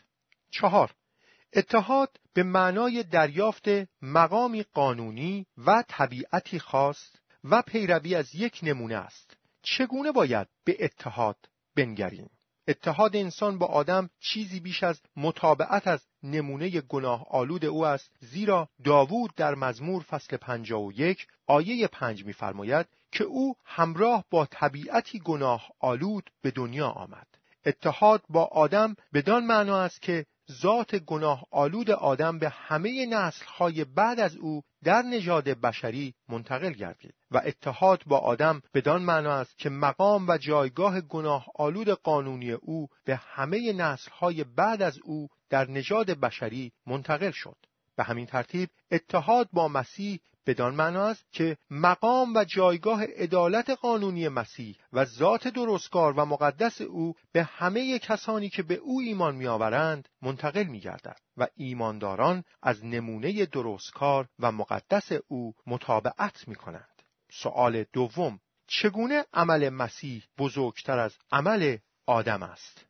چهار 0.51 0.91
اتحاد 1.55 2.21
به 2.35 2.43
معنای 2.43 3.03
دریافت 3.03 3.65
مقامی 4.03 4.63
قانونی 4.63 5.47
و 5.67 5.85
طبیعتی 5.89 6.59
خاص 6.59 7.11
و 7.45 7.63
پیروی 7.63 8.15
از 8.15 8.35
یک 8.35 8.61
نمونه 8.63 8.95
است. 8.95 9.37
چگونه 9.63 10.13
باید 10.13 10.49
به 10.65 10.77
اتحاد 10.81 11.37
بنگریم؟ 11.77 12.31
اتحاد 12.69 13.17
انسان 13.17 13.59
با 13.59 13.67
آدم 13.67 14.11
چیزی 14.21 14.61
بیش 14.61 14.83
از 14.83 15.01
مطابقت 15.17 15.87
از 15.87 16.01
نمونه 16.23 16.81
گناه 16.81 17.27
آلود 17.31 17.65
او 17.65 17.87
است 17.87 18.11
زیرا 18.21 18.69
داوود 18.85 19.35
در 19.35 19.55
مزمور 19.55 20.03
فصل 20.03 20.37
51 20.37 21.27
آیه 21.47 21.89
5 21.89 22.25
می‌فرماید 22.25 22.87
که 23.13 23.25
او 23.25 23.55
همراه 23.65 24.25
با 24.31 24.47
طبیعتی 24.47 25.19
گناه 25.19 25.69
آلود 25.79 26.31
به 26.43 26.51
دنیا 26.51 26.89
آمد 26.89 27.27
اتحاد 27.67 28.23
با 28.29 28.45
آدم 28.45 28.97
بدان 29.15 29.47
معنا 29.47 29.83
است 29.83 30.03
که 30.03 30.27
ذات 30.51 30.97
گناه 30.97 31.47
آلود 31.51 31.91
آدم 31.91 32.39
به 32.39 32.49
همه 32.49 33.07
نسلهای 33.07 33.85
بعد 33.85 34.21
از 34.21 34.37
او 34.37 34.63
در 34.85 35.03
نژاد 35.03 35.45
بشری 35.45 36.15
منتقل 36.29 36.73
گردید 36.73 37.15
و 37.31 37.43
اتحاد 37.45 38.03
با 38.07 38.19
آدم 38.19 38.63
بدان 38.75 39.03
معنا 39.03 39.35
است 39.35 39.59
که 39.59 39.71
مقام 39.71 40.29
و 40.29 40.39
جایگاه 40.39 41.01
گناه 41.01 41.47
آلود 41.55 41.89
قانونی 41.89 42.53
او 42.53 42.89
به 43.05 43.17
همه 43.17 43.73
نسلهای 43.73 44.45
بعد 44.45 44.83
از 44.83 44.99
او 45.05 45.29
در 45.51 45.71
نژاد 45.71 46.11
بشری 46.11 46.73
منتقل 46.87 47.31
شد. 47.31 47.57
به 47.97 48.05
همین 48.05 48.27
ترتیب 48.27 48.69
اتحاد 48.91 49.49
با 49.53 49.69
مسیح 49.69 50.21
بدان 50.47 50.75
معنا 50.75 51.07
است 51.07 51.33
که 51.33 51.57
مقام 51.71 52.35
و 52.35 52.45
جایگاه 52.45 53.05
عدالت 53.05 53.71
قانونی 53.71 54.29
مسیح 54.29 54.77
و 54.93 55.05
ذات 55.05 55.49
درستکار 55.49 56.13
و 56.13 56.25
مقدس 56.25 56.81
او 56.81 57.15
به 57.33 57.43
همه 57.43 57.99
کسانی 57.99 58.49
که 58.49 58.63
به 58.63 58.75
او 58.75 59.01
ایمان 59.01 59.37
میآورند 59.37 60.09
منتقل 60.23 60.65
میگردد 60.65 61.21
و 61.37 61.47
ایمانداران 61.57 62.45
از 62.63 62.85
نمونه 62.85 63.47
درستکار 63.47 64.29
و 64.39 64.53
مقدس 64.53 65.13
او 65.29 65.55
مطابقت 65.67 66.49
می 66.49 66.55
کنند. 66.55 67.03
سؤال 67.31 67.85
دوم 67.93 68.41
چگونه 68.67 69.25
عمل 69.33 69.69
مسیح 69.69 70.25
بزرگتر 70.39 70.99
از 70.99 71.17
عمل 71.33 71.77
آدم 72.07 72.43
است؟ 72.43 72.87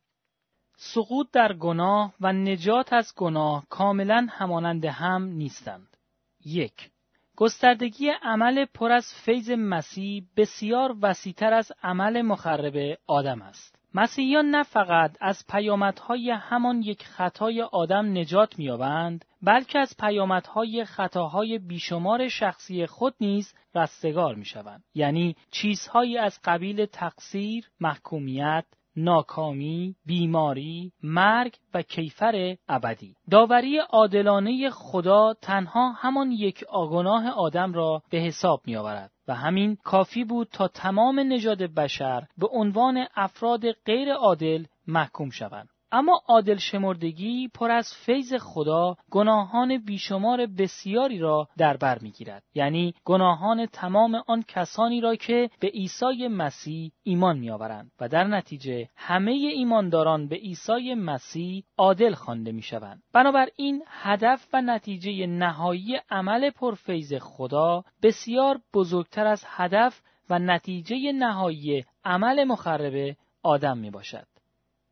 سقوط 0.77 1.27
در 1.33 1.53
گناه 1.53 2.13
و 2.19 2.33
نجات 2.33 2.93
از 2.93 3.13
گناه 3.15 3.65
کاملا 3.69 4.27
همانند 4.29 4.85
هم 4.85 5.23
نیستند. 5.23 5.97
یک 6.45 6.91
گستردگی 7.35 8.09
عمل 8.23 8.65
پر 8.65 8.91
از 8.91 9.13
فیض 9.25 9.51
مسیح 9.51 10.23
بسیار 10.37 10.95
وسیعتر 11.01 11.53
از 11.53 11.71
عمل 11.83 12.21
مخرب 12.21 12.97
آدم 13.07 13.41
است. 13.41 13.81
مسیحیان 13.93 14.45
نه 14.45 14.63
فقط 14.63 15.17
از 15.21 15.45
پیامدهای 15.49 16.31
همان 16.31 16.81
یک 16.81 17.03
خطای 17.03 17.61
آدم 17.61 18.17
نجات 18.17 18.59
می‌یابند 18.59 19.25
بلکه 19.41 19.79
از 19.79 19.95
پیامدهای 19.99 20.85
خطاهای 20.85 21.59
بیشمار 21.59 22.27
شخصی 22.27 22.85
خود 22.85 23.15
نیز 23.19 23.53
رستگار 23.75 24.35
می‌شوند 24.35 24.83
یعنی 24.93 25.35
چیزهایی 25.51 26.17
از 26.17 26.39
قبیل 26.43 26.85
تقصیر 26.85 27.69
محکومیت 27.79 28.65
ناکامی، 28.95 29.95
بیماری، 30.05 30.91
مرگ 31.03 31.55
و 31.73 31.81
کیفر 31.81 32.55
ابدی. 32.67 33.15
داوری 33.31 33.77
عادلانه 33.77 34.69
خدا 34.69 35.33
تنها 35.41 35.91
همان 35.91 36.31
یک 36.31 36.63
آگناه 36.69 37.29
آدم 37.29 37.73
را 37.73 38.03
به 38.09 38.17
حساب 38.17 38.61
می 38.65 38.75
آورد 38.75 39.11
و 39.27 39.35
همین 39.35 39.77
کافی 39.83 40.23
بود 40.23 40.47
تا 40.47 40.67
تمام 40.67 41.19
نژاد 41.19 41.63
بشر 41.63 42.27
به 42.37 42.47
عنوان 42.51 43.05
افراد 43.15 43.71
غیر 43.71 44.13
عادل 44.13 44.65
محکوم 44.87 45.29
شوند. 45.29 45.69
اما 45.91 46.21
عادل 46.27 46.57
شمردگی 46.57 47.47
پر 47.47 47.71
از 47.71 47.93
فیض 48.05 48.33
خدا 48.33 48.97
گناهان 49.11 49.77
بیشمار 49.77 50.45
بسیاری 50.45 51.19
را 51.19 51.47
در 51.57 51.77
بر 51.77 51.99
می‌گیرد 51.99 52.43
یعنی 52.55 52.93
گناهان 53.05 53.65
تمام 53.65 54.23
آن 54.27 54.43
کسانی 54.47 55.01
را 55.01 55.15
که 55.15 55.49
به 55.59 55.67
عیسی 55.67 56.27
مسیح 56.27 56.91
ایمان 57.03 57.39
میآورند 57.39 57.91
و 57.99 58.07
در 58.07 58.23
نتیجه 58.23 58.89
همه 58.95 59.31
ایمانداران 59.31 60.27
به 60.27 60.35
عیسی 60.35 60.93
مسیح 60.93 61.63
عادل 61.77 62.13
خوانده 62.13 62.51
می‌شوند 62.51 63.03
بنابراین 63.13 63.83
هدف 63.87 64.47
و 64.53 64.61
نتیجه 64.61 65.27
نهایی 65.27 65.99
عمل 66.09 66.49
پرفیض 66.49 67.13
خدا 67.13 67.83
بسیار 68.03 68.59
بزرگتر 68.73 69.27
از 69.27 69.43
هدف 69.47 70.01
و 70.29 70.39
نتیجه 70.39 71.11
نهایی 71.11 71.85
عمل 72.05 72.43
مخرب 72.43 73.15
آدم 73.43 73.77
می 73.77 73.91
باشد. 73.91 74.27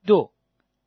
دو 0.08 0.30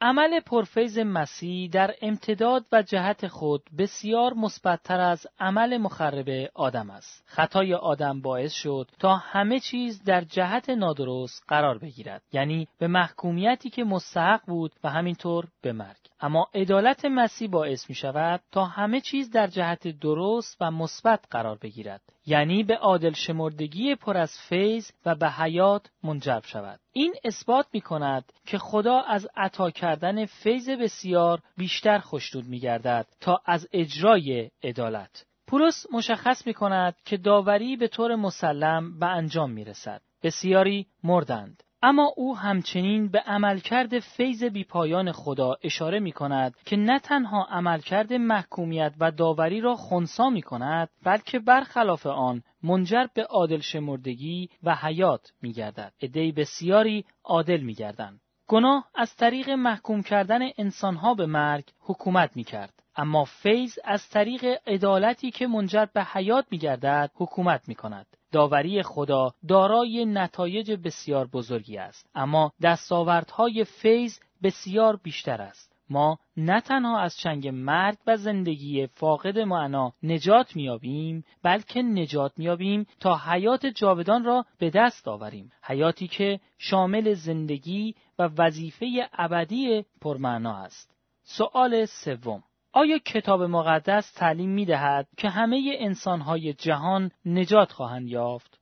عمل 0.04 0.40
پرفیز 0.40 0.98
مسیح 0.98 1.70
در 1.70 1.94
امتداد 2.02 2.66
و 2.72 2.82
جهت 2.82 3.28
خود 3.28 3.62
بسیار 3.78 4.34
مثبتتر 4.34 5.00
از 5.00 5.26
عمل 5.40 5.76
مخرب 5.76 6.50
آدم 6.54 6.90
است. 6.90 7.24
خطای 7.26 7.74
آدم 7.74 8.20
باعث 8.20 8.52
شد 8.52 8.90
تا 8.98 9.16
همه 9.16 9.60
چیز 9.60 10.04
در 10.04 10.20
جهت 10.20 10.70
نادرست 10.70 11.44
قرار 11.48 11.78
بگیرد. 11.78 12.22
یعنی 12.32 12.68
به 12.78 12.86
محکومیتی 12.86 13.70
که 13.70 13.84
مستحق 13.84 14.40
بود 14.46 14.72
و 14.84 14.90
همینطور 14.90 15.48
به 15.62 15.72
مرگ. 15.72 16.11
اما 16.22 16.48
عدالت 16.54 17.04
مسیح 17.04 17.48
باعث 17.48 17.88
می 17.88 17.94
شود 17.94 18.40
تا 18.52 18.64
همه 18.64 19.00
چیز 19.00 19.30
در 19.30 19.46
جهت 19.46 19.88
درست 19.88 20.56
و 20.60 20.70
مثبت 20.70 21.24
قرار 21.30 21.58
بگیرد 21.62 22.00
یعنی 22.26 22.62
به 22.62 22.76
عادل 22.76 23.12
شمردگی 23.12 23.94
پر 23.94 24.16
از 24.16 24.32
فیض 24.48 24.90
و 25.06 25.14
به 25.14 25.30
حیات 25.30 25.90
منجر 26.02 26.40
شود 26.40 26.80
این 26.92 27.14
اثبات 27.24 27.66
می 27.72 27.80
کند 27.80 28.32
که 28.46 28.58
خدا 28.58 29.00
از 29.00 29.28
عطا 29.36 29.70
کردن 29.70 30.26
فیض 30.26 30.68
بسیار 30.68 31.42
بیشتر 31.56 31.98
خوشنود 31.98 32.46
می 32.46 32.60
گردد 32.60 33.06
تا 33.20 33.40
از 33.46 33.68
اجرای 33.72 34.50
عدالت 34.62 35.24
پولس 35.46 35.86
مشخص 35.92 36.46
می 36.46 36.54
کند 36.54 36.96
که 37.04 37.16
داوری 37.16 37.76
به 37.76 37.88
طور 37.88 38.16
مسلم 38.16 38.98
به 38.98 39.06
انجام 39.06 39.50
می 39.50 39.64
رسد. 39.64 40.02
بسیاری 40.22 40.86
مردند. 41.04 41.62
اما 41.84 42.12
او 42.16 42.36
همچنین 42.36 43.08
به 43.08 43.18
عملکرد 43.18 43.98
فیض 43.98 44.44
بیپایان 44.44 45.12
خدا 45.12 45.56
اشاره 45.62 46.00
می 46.00 46.12
کند 46.12 46.54
که 46.64 46.76
نه 46.76 46.98
تنها 46.98 47.46
عملکرد 47.50 48.12
محکومیت 48.12 48.94
و 49.00 49.10
داوری 49.10 49.60
را 49.60 49.74
خونسا 49.74 50.30
می 50.30 50.42
کند 50.42 50.88
بلکه 51.04 51.38
برخلاف 51.38 52.06
آن 52.06 52.42
منجر 52.62 53.06
به 53.14 53.24
عادل 53.24 53.60
شمردگی 53.60 54.48
و 54.62 54.74
حیات 54.74 55.32
می 55.42 55.52
گردد. 55.52 55.92
ادهی 56.00 56.32
بسیاری 56.32 57.04
عادل 57.24 57.60
می 57.60 57.74
گردند. 57.74 58.20
گناه 58.46 58.88
از 58.94 59.16
طریق 59.16 59.50
محکوم 59.50 60.02
کردن 60.02 60.40
انسانها 60.58 61.14
به 61.14 61.26
مرگ 61.26 61.64
حکومت 61.80 62.36
می 62.36 62.44
کرد. 62.44 62.81
اما 62.96 63.24
فیض 63.24 63.78
از 63.84 64.08
طریق 64.08 64.44
عدالتی 64.66 65.30
که 65.30 65.46
منجر 65.46 65.86
به 65.94 66.04
حیات 66.04 66.44
می 66.50 66.58
گردد 66.58 67.10
حکومت 67.14 67.68
می 67.68 67.74
کند. 67.74 68.06
داوری 68.32 68.82
خدا 68.82 69.32
دارای 69.48 70.04
نتایج 70.04 70.72
بسیار 70.72 71.26
بزرگی 71.26 71.78
است. 71.78 72.10
اما 72.14 72.52
دستاوردهای 72.62 73.64
فیض 73.64 74.18
بسیار 74.42 74.96
بیشتر 74.96 75.42
است. 75.42 75.72
ما 75.90 76.18
نه 76.36 76.60
تنها 76.60 77.00
از 77.00 77.16
چنگ 77.16 77.48
مرگ 77.48 77.98
و 78.06 78.16
زندگی 78.16 78.86
فاقد 78.86 79.38
معنا 79.38 79.92
نجات 80.02 80.56
میابیم 80.56 81.24
بلکه 81.42 81.82
نجات 81.82 82.32
میابیم 82.36 82.86
تا 83.00 83.16
حیات 83.16 83.66
جاودان 83.66 84.24
را 84.24 84.44
به 84.58 84.70
دست 84.70 85.08
آوریم. 85.08 85.50
حیاتی 85.62 86.08
که 86.08 86.40
شامل 86.58 87.14
زندگی 87.14 87.94
و 88.18 88.30
وظیفه 88.38 89.08
ابدی 89.12 89.84
پرمعنا 90.00 90.56
است. 90.56 90.96
سؤال 91.22 91.84
سوم. 91.84 92.42
آیا 92.74 92.98
کتاب 92.98 93.42
مقدس 93.42 94.12
تعلیم 94.12 94.50
می 94.50 94.66
دهد 94.66 95.08
که 95.16 95.28
همه 95.28 95.76
انسانهای 95.78 96.52
جهان 96.52 97.10
نجات 97.24 97.72
خواهند 97.72 98.08
یافت؟ 98.08 98.58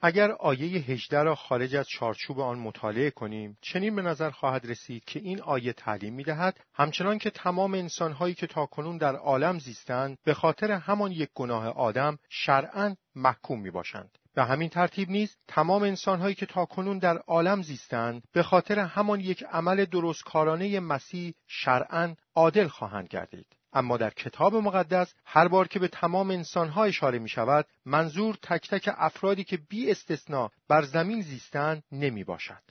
اگر 0.00 0.32
آیه 0.32 0.80
18 0.80 1.22
را 1.22 1.34
خارج 1.34 1.76
از 1.76 1.88
چارچوب 1.88 2.40
آن 2.40 2.58
مطالعه 2.58 3.10
کنیم 3.10 3.58
چنین 3.60 3.96
به 3.96 4.02
نظر 4.02 4.30
خواهد 4.30 4.66
رسید 4.66 5.04
که 5.04 5.20
این 5.20 5.42
آیه 5.42 5.72
تعلیم 5.72 6.14
می 6.14 6.24
دهد 6.24 6.60
همچنان 6.74 7.18
که 7.18 7.30
تمام 7.30 7.74
انسانهایی 7.74 8.34
که 8.34 8.46
تاکنون 8.46 8.98
در 8.98 9.16
عالم 9.16 9.58
زیستند 9.58 10.18
به 10.24 10.34
خاطر 10.34 10.70
همان 10.70 11.12
یک 11.12 11.28
گناه 11.34 11.66
آدم 11.68 12.18
شرعا 12.28 12.96
محکوم 13.14 13.60
می 13.60 13.70
باشند 13.70 14.18
به 14.36 14.44
همین 14.44 14.68
ترتیب 14.68 15.10
نیز 15.10 15.36
تمام 15.48 15.82
انسانهایی 15.82 16.34
که 16.34 16.46
تاکنون 16.46 16.98
در 16.98 17.16
عالم 17.18 17.62
زیستند 17.62 18.22
به 18.32 18.42
خاطر 18.42 18.78
همان 18.78 19.20
یک 19.20 19.44
عمل 19.44 19.84
درستکارانه 19.84 20.80
مسیح 20.80 21.34
شرعا 21.46 22.14
عادل 22.34 22.68
خواهند 22.68 23.08
گردید 23.08 23.46
اما 23.72 23.96
در 23.96 24.10
کتاب 24.10 24.54
مقدس 24.54 25.14
هر 25.24 25.48
بار 25.48 25.68
که 25.68 25.78
به 25.78 25.88
تمام 25.88 26.30
انسانها 26.30 26.84
اشاره 26.84 27.18
می 27.18 27.28
شود 27.28 27.66
منظور 27.84 28.36
تک 28.42 28.70
تک 28.70 28.94
افرادی 28.96 29.44
که 29.44 29.56
بی 29.56 29.90
استثنا 29.90 30.50
بر 30.68 30.82
زمین 30.82 31.22
زیستند 31.22 31.82
نمی 31.92 32.24
باشد. 32.24 32.62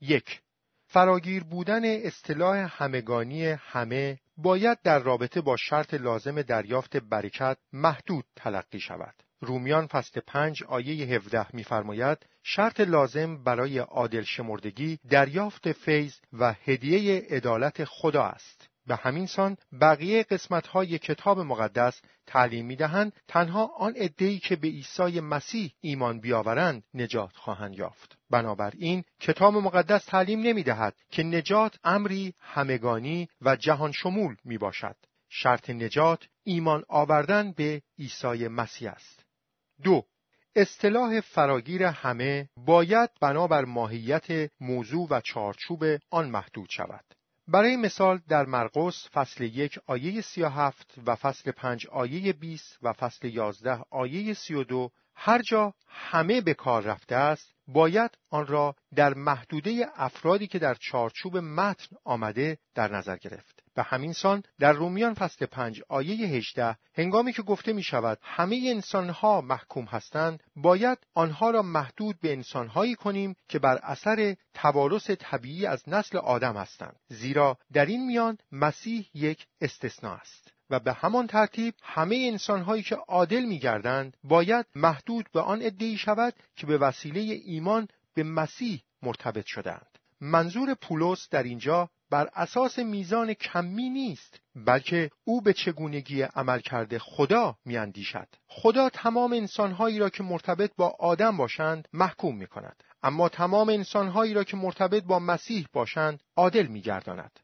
یک 0.00 0.40
فراگیر 0.86 1.44
بودن 1.44 1.84
اصطلاح 1.84 2.82
همگانی 2.82 3.46
همه 3.46 4.18
باید 4.36 4.78
در 4.82 4.98
رابطه 4.98 5.40
با 5.40 5.56
شرط 5.56 5.94
لازم 5.94 6.42
دریافت 6.42 6.96
برکت 6.96 7.58
محدود 7.72 8.24
تلقی 8.36 8.80
شود. 8.80 9.14
رومیان 9.44 9.86
فصل 9.86 10.20
پنج 10.26 10.62
آیه 10.62 11.06
17 11.06 11.46
می‌فرماید 11.52 12.18
شرط 12.42 12.80
لازم 12.80 13.44
برای 13.44 13.78
عادل 13.78 14.22
شمردگی 14.22 14.98
دریافت 15.10 15.72
فیض 15.72 16.14
و 16.32 16.54
هدیه 16.64 17.26
عدالت 17.30 17.84
خدا 17.84 18.22
است. 18.22 18.68
به 18.86 18.96
همین 18.96 19.26
سان 19.26 19.56
بقیه 19.80 20.22
قسمت 20.22 20.66
های 20.66 20.98
کتاب 20.98 21.40
مقدس 21.40 22.00
تعلیم 22.26 22.66
می 22.66 22.76
دهند 22.76 23.12
تنها 23.28 23.66
آن 23.66 23.94
عده‌ای 23.96 24.38
که 24.38 24.56
به 24.56 24.68
عیسی 24.68 25.20
مسیح 25.20 25.72
ایمان 25.80 26.20
بیاورند 26.20 26.82
نجات 26.94 27.36
خواهند 27.36 27.78
یافت. 27.78 28.18
بنابراین 28.30 29.04
کتاب 29.20 29.54
مقدس 29.54 30.04
تعلیم 30.04 30.40
نمی 30.40 30.62
دهد 30.62 30.94
که 31.10 31.22
نجات 31.22 31.78
امری 31.84 32.34
همگانی 32.40 33.28
و 33.42 33.56
جهان 33.56 33.92
شمول 33.92 34.36
می 34.44 34.58
باشد. 34.58 34.96
شرط 35.28 35.70
نجات 35.70 36.28
ایمان 36.44 36.84
آوردن 36.88 37.52
به 37.52 37.82
عیسی 37.98 38.48
مسیح 38.48 38.90
است. 38.90 39.23
دو 39.82 40.06
اصطلاح 40.56 41.20
فراگیر 41.20 41.82
همه 41.82 42.48
باید 42.56 43.10
بنابر 43.20 43.64
ماهیت 43.64 44.50
موضوع 44.60 45.08
و 45.10 45.20
چارچوب 45.20 45.84
آن 46.10 46.30
محدود 46.30 46.68
شود. 46.70 47.04
برای 47.48 47.76
مثال 47.76 48.20
در 48.28 48.46
مرقس 48.46 49.08
فصل 49.12 49.44
یک 49.44 49.78
آیه 49.86 50.20
سی 50.20 50.42
و 50.42 50.48
هفت 50.48 50.94
و 51.06 51.14
فصل 51.14 51.50
پنج 51.50 51.86
آیه 51.86 52.32
20 52.32 52.78
و 52.82 52.92
فصل 52.92 53.28
یازده 53.28 53.82
آیه 53.90 54.34
سی 54.34 54.54
و 54.54 54.64
دو 54.64 54.90
هر 55.14 55.42
جا 55.42 55.74
همه 55.88 56.40
به 56.40 56.54
کار 56.54 56.82
رفته 56.82 57.14
است 57.14 57.54
باید 57.68 58.10
آن 58.30 58.46
را 58.46 58.76
در 58.94 59.14
محدوده 59.14 59.86
افرادی 59.96 60.46
که 60.46 60.58
در 60.58 60.74
چارچوب 60.74 61.36
متن 61.36 61.96
آمده 62.04 62.58
در 62.74 62.92
نظر 62.92 63.16
گرفت. 63.16 63.53
به 63.74 63.82
همین 63.82 64.12
سان 64.12 64.42
در 64.58 64.72
رومیان 64.72 65.14
فصل 65.14 65.46
پنج 65.46 65.82
آیه 65.88 66.26
18 66.26 66.76
هنگامی 66.94 67.32
که 67.32 67.42
گفته 67.42 67.72
می 67.72 67.82
شود 67.82 68.18
همه 68.22 68.70
انسانها 68.74 69.40
محکوم 69.40 69.84
هستند 69.84 70.42
باید 70.56 70.98
آنها 71.14 71.50
را 71.50 71.62
محدود 71.62 72.20
به 72.20 72.32
انسانهایی 72.32 72.94
کنیم 72.94 73.36
که 73.48 73.58
بر 73.58 73.78
اثر 73.82 74.36
توارث 74.54 75.10
طبیعی 75.10 75.66
از 75.66 75.88
نسل 75.88 76.18
آدم 76.18 76.56
هستند. 76.56 76.96
زیرا 77.08 77.58
در 77.72 77.86
این 77.86 78.06
میان 78.06 78.38
مسیح 78.52 79.10
یک 79.14 79.46
استثنا 79.60 80.14
است 80.14 80.52
و 80.70 80.80
به 80.80 80.92
همان 80.92 81.26
ترتیب 81.26 81.74
همه 81.82 82.28
انسانهایی 82.32 82.82
که 82.82 82.94
عادل 82.94 83.44
میگردند 83.44 84.16
باید 84.24 84.66
محدود 84.74 85.28
به 85.32 85.40
آن 85.40 85.62
ادعی 85.62 85.98
شود 85.98 86.34
که 86.56 86.66
به 86.66 86.78
وسیله 86.78 87.20
ایمان 87.20 87.88
به 88.14 88.22
مسیح 88.22 88.82
مرتبط 89.02 89.46
شدند 89.46 89.98
منظور 90.20 90.74
پولس 90.74 91.28
در 91.30 91.42
اینجا 91.42 91.90
بر 92.14 92.30
اساس 92.34 92.78
میزان 92.78 93.34
کمی 93.34 93.90
نیست 93.90 94.40
بلکه 94.56 95.10
او 95.24 95.40
به 95.40 95.52
چگونگی 95.52 96.22
عمل 96.22 96.60
کرده 96.60 96.98
خدا 96.98 97.56
میاندیشد. 97.64 98.28
خدا 98.46 98.88
تمام 98.88 99.32
انسانهایی 99.32 99.98
را 99.98 100.08
که 100.10 100.22
مرتبط 100.22 100.70
با 100.76 100.96
آدم 100.98 101.36
باشند 101.36 101.88
محکوم 101.92 102.36
می 102.36 102.46
کند 102.46 102.82
اما 103.02 103.28
تمام 103.28 103.68
انسانهایی 103.68 104.34
را 104.34 104.44
که 104.44 104.56
مرتبط 104.56 105.04
با 105.04 105.18
مسیح 105.18 105.66
باشند 105.72 106.22
عادل 106.36 106.66
میگرداند. 106.66 107.40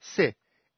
سه 0.00 0.34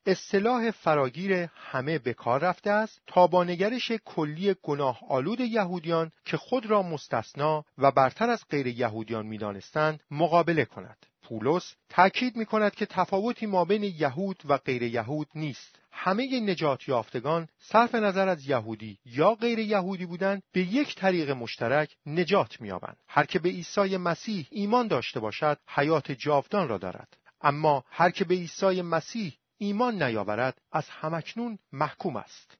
اصطلاح 0.06 0.70
فراگیر 0.70 1.48
همه 1.54 1.98
به 1.98 2.14
کار 2.14 2.40
رفته 2.40 2.70
است 2.70 3.00
تا 3.06 3.26
با 3.26 3.44
نگرش 3.44 3.92
کلی 4.04 4.54
گناه 4.62 5.00
آلود 5.08 5.40
یهودیان 5.40 6.12
که 6.24 6.36
خود 6.36 6.66
را 6.66 6.82
مستثنا 6.82 7.64
و 7.78 7.90
برتر 7.90 8.30
از 8.30 8.44
غیر 8.50 8.66
یهودیان 8.66 9.26
می‌دانستند 9.26 10.00
مقابله 10.10 10.64
کند. 10.64 11.06
پولس 11.28 11.74
تأکید 11.88 12.36
می 12.36 12.46
کند 12.46 12.74
که 12.74 12.86
تفاوتی 12.86 13.46
ما 13.46 13.64
بین 13.64 13.82
یهود 13.82 14.42
و 14.44 14.56
غیر 14.56 14.82
یهود 14.82 15.26
نیست. 15.34 15.78
همه 15.92 16.40
نجات 16.40 16.88
یافتگان 16.88 17.48
صرف 17.58 17.94
نظر 17.94 18.28
از 18.28 18.48
یهودی 18.48 18.98
یا 19.04 19.34
غیر 19.34 19.58
یهودی 19.58 20.06
بودن 20.06 20.40
به 20.52 20.60
یک 20.60 20.94
طریق 20.94 21.30
مشترک 21.30 21.96
نجات 22.06 22.60
می‌یابند. 22.60 22.96
هر 23.08 23.24
که 23.24 23.38
به 23.38 23.48
عیسی 23.48 23.96
مسیح 23.96 24.46
ایمان 24.50 24.88
داشته 24.88 25.20
باشد 25.20 25.58
حیات 25.68 26.12
جاودان 26.12 26.68
را 26.68 26.78
دارد. 26.78 27.16
اما 27.40 27.84
هر 27.90 28.10
که 28.10 28.24
به 28.24 28.34
عیسی 28.34 28.82
مسیح 28.82 29.32
ایمان 29.58 30.02
نیاورد 30.02 30.60
از 30.72 30.88
همکنون 30.88 31.58
محکوم 31.72 32.16
است. 32.16 32.58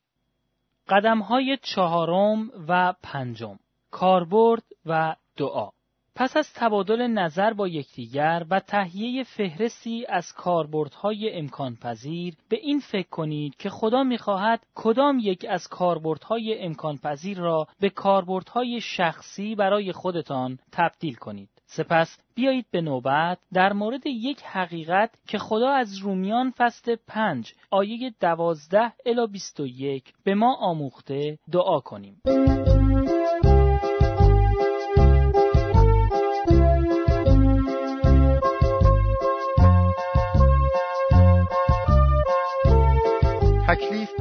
قدم 0.89 1.19
های 1.19 1.59
چهارم 1.63 2.51
و 2.69 2.95
پنجم. 3.03 3.59
کاربرد 3.91 4.65
و 4.87 5.17
دعا. 5.37 5.76
پس 6.19 6.37
از 6.37 6.53
تبادل 6.55 7.07
نظر 7.07 7.53
با 7.53 7.69
یکدیگر 7.69 8.45
و 8.51 8.61
تهیه 8.61 9.25
فهرستی 9.25 10.07
از 10.09 10.33
کاربردهای 10.33 11.33
امکان 11.33 11.77
پذیر 11.77 12.35
به 12.49 12.59
این 12.63 12.81
فکر 12.81 13.09
کنید 13.09 13.57
که 13.57 13.71
خدا 13.71 14.03
می‌خواهد 14.03 14.67
کدام 14.75 15.19
یک 15.23 15.47
از 15.49 15.69
کاربردهای 15.69 16.59
امکان 16.59 16.97
پذیر 16.97 17.39
را 17.39 17.67
به 17.81 17.91
کاربردهای 17.91 18.81
شخصی 18.81 19.55
برای 19.55 19.93
خودتان 19.93 20.59
تبدیل 20.73 21.15
کنید. 21.15 21.49
سپس 21.67 22.19
بیایید 22.35 22.67
به 22.71 22.81
نوبت 22.81 23.39
در 23.53 23.73
مورد 23.73 24.07
یک 24.07 24.43
حقیقت 24.43 25.11
که 25.29 25.39
خدا 25.39 25.71
از 25.71 25.99
رومیان 25.99 26.51
فصل 26.51 26.97
پنج 27.07 27.53
آیه 27.71 28.15
دوازده 28.21 28.93
الی 29.07 29.27
بیست 29.27 29.61
و 29.61 29.67
یک 29.67 30.13
به 30.25 30.35
ما 30.35 30.57
آموخته 30.57 31.39
دعا 31.53 31.81
کنیم. 31.81 32.23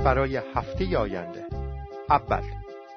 برای 0.05 0.41
هفته 0.55 0.97
آینده. 0.97 1.45
اول 2.09 2.41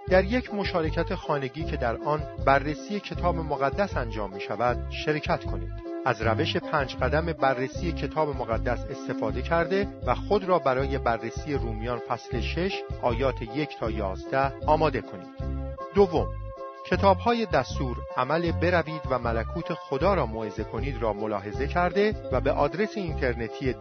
در 0.09 0.25
یک 0.25 0.55
مشارکت 0.55 1.15
خانگی 1.15 1.65
که 1.65 1.77
در 1.77 1.97
آن 1.97 2.23
بررسی 2.47 3.01
کتاب 3.01 3.37
مقدس 3.37 3.97
انجام 3.97 4.35
می 4.35 4.41
شود 4.41 4.91
شرکت 4.91 5.45
کنید. 5.45 5.73
از 6.05 6.23
روش 6.23 6.57
پنج 6.57 6.97
قدم 6.97 7.33
بررسی 7.33 7.93
کتاب 7.93 8.37
مقدس 8.37 8.85
استفاده 8.91 9.43
کرده 9.43 9.89
و 10.07 10.15
خود 10.15 10.45
را 10.45 10.59
برای 10.59 10.99
بررسی 10.99 11.55
رومیان 11.55 11.99
فصل 11.99 12.41
6 12.41 12.83
آیات 13.03 13.43
یک 13.43 13.79
تا 13.81 13.91
11 13.91 14.53
آماده 14.67 15.01
کنید. 15.01 15.59
دوم 15.95 16.27
کتاب 16.91 17.17
های 17.19 17.47
دستور 17.47 17.97
عمل 18.17 18.53
بروید 18.53 19.03
و 19.11 19.19
ملکوت 19.19 19.75
خدا 19.75 20.15
را 20.15 20.27
موعظه 20.27 20.65
کنید 20.65 21.03
را 21.03 21.13
ملاحظه 21.13 21.67
کرده 21.67 22.15
و 22.33 22.41
به 22.41 22.53
آدرس 22.53 22.97
اینترنتی 22.97 23.73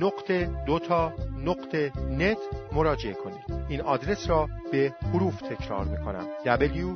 www.nokte.net 0.00 2.38
مراجعه 2.72 3.14
کنید. 3.14 3.44
این 3.68 3.80
آدرس 3.80 4.28
را 4.28 4.48
به 4.72 4.94
حروف 5.12 5.40
تکرار 5.40 5.84
می 5.84 5.96
کنم 5.96 6.26
www.dotta.net 6.44 6.94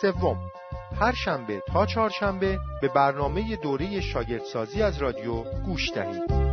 سوم 0.00 0.38
هر 1.00 1.12
شنبه 1.12 1.62
تا 1.66 1.86
چهارشنبه 1.86 2.58
به 2.82 2.88
برنامه 2.88 3.56
دوره 3.56 4.00
شاگردسازی 4.00 4.82
از 4.82 4.98
رادیو 4.98 5.42
گوش 5.42 5.92
دهید. 5.92 6.45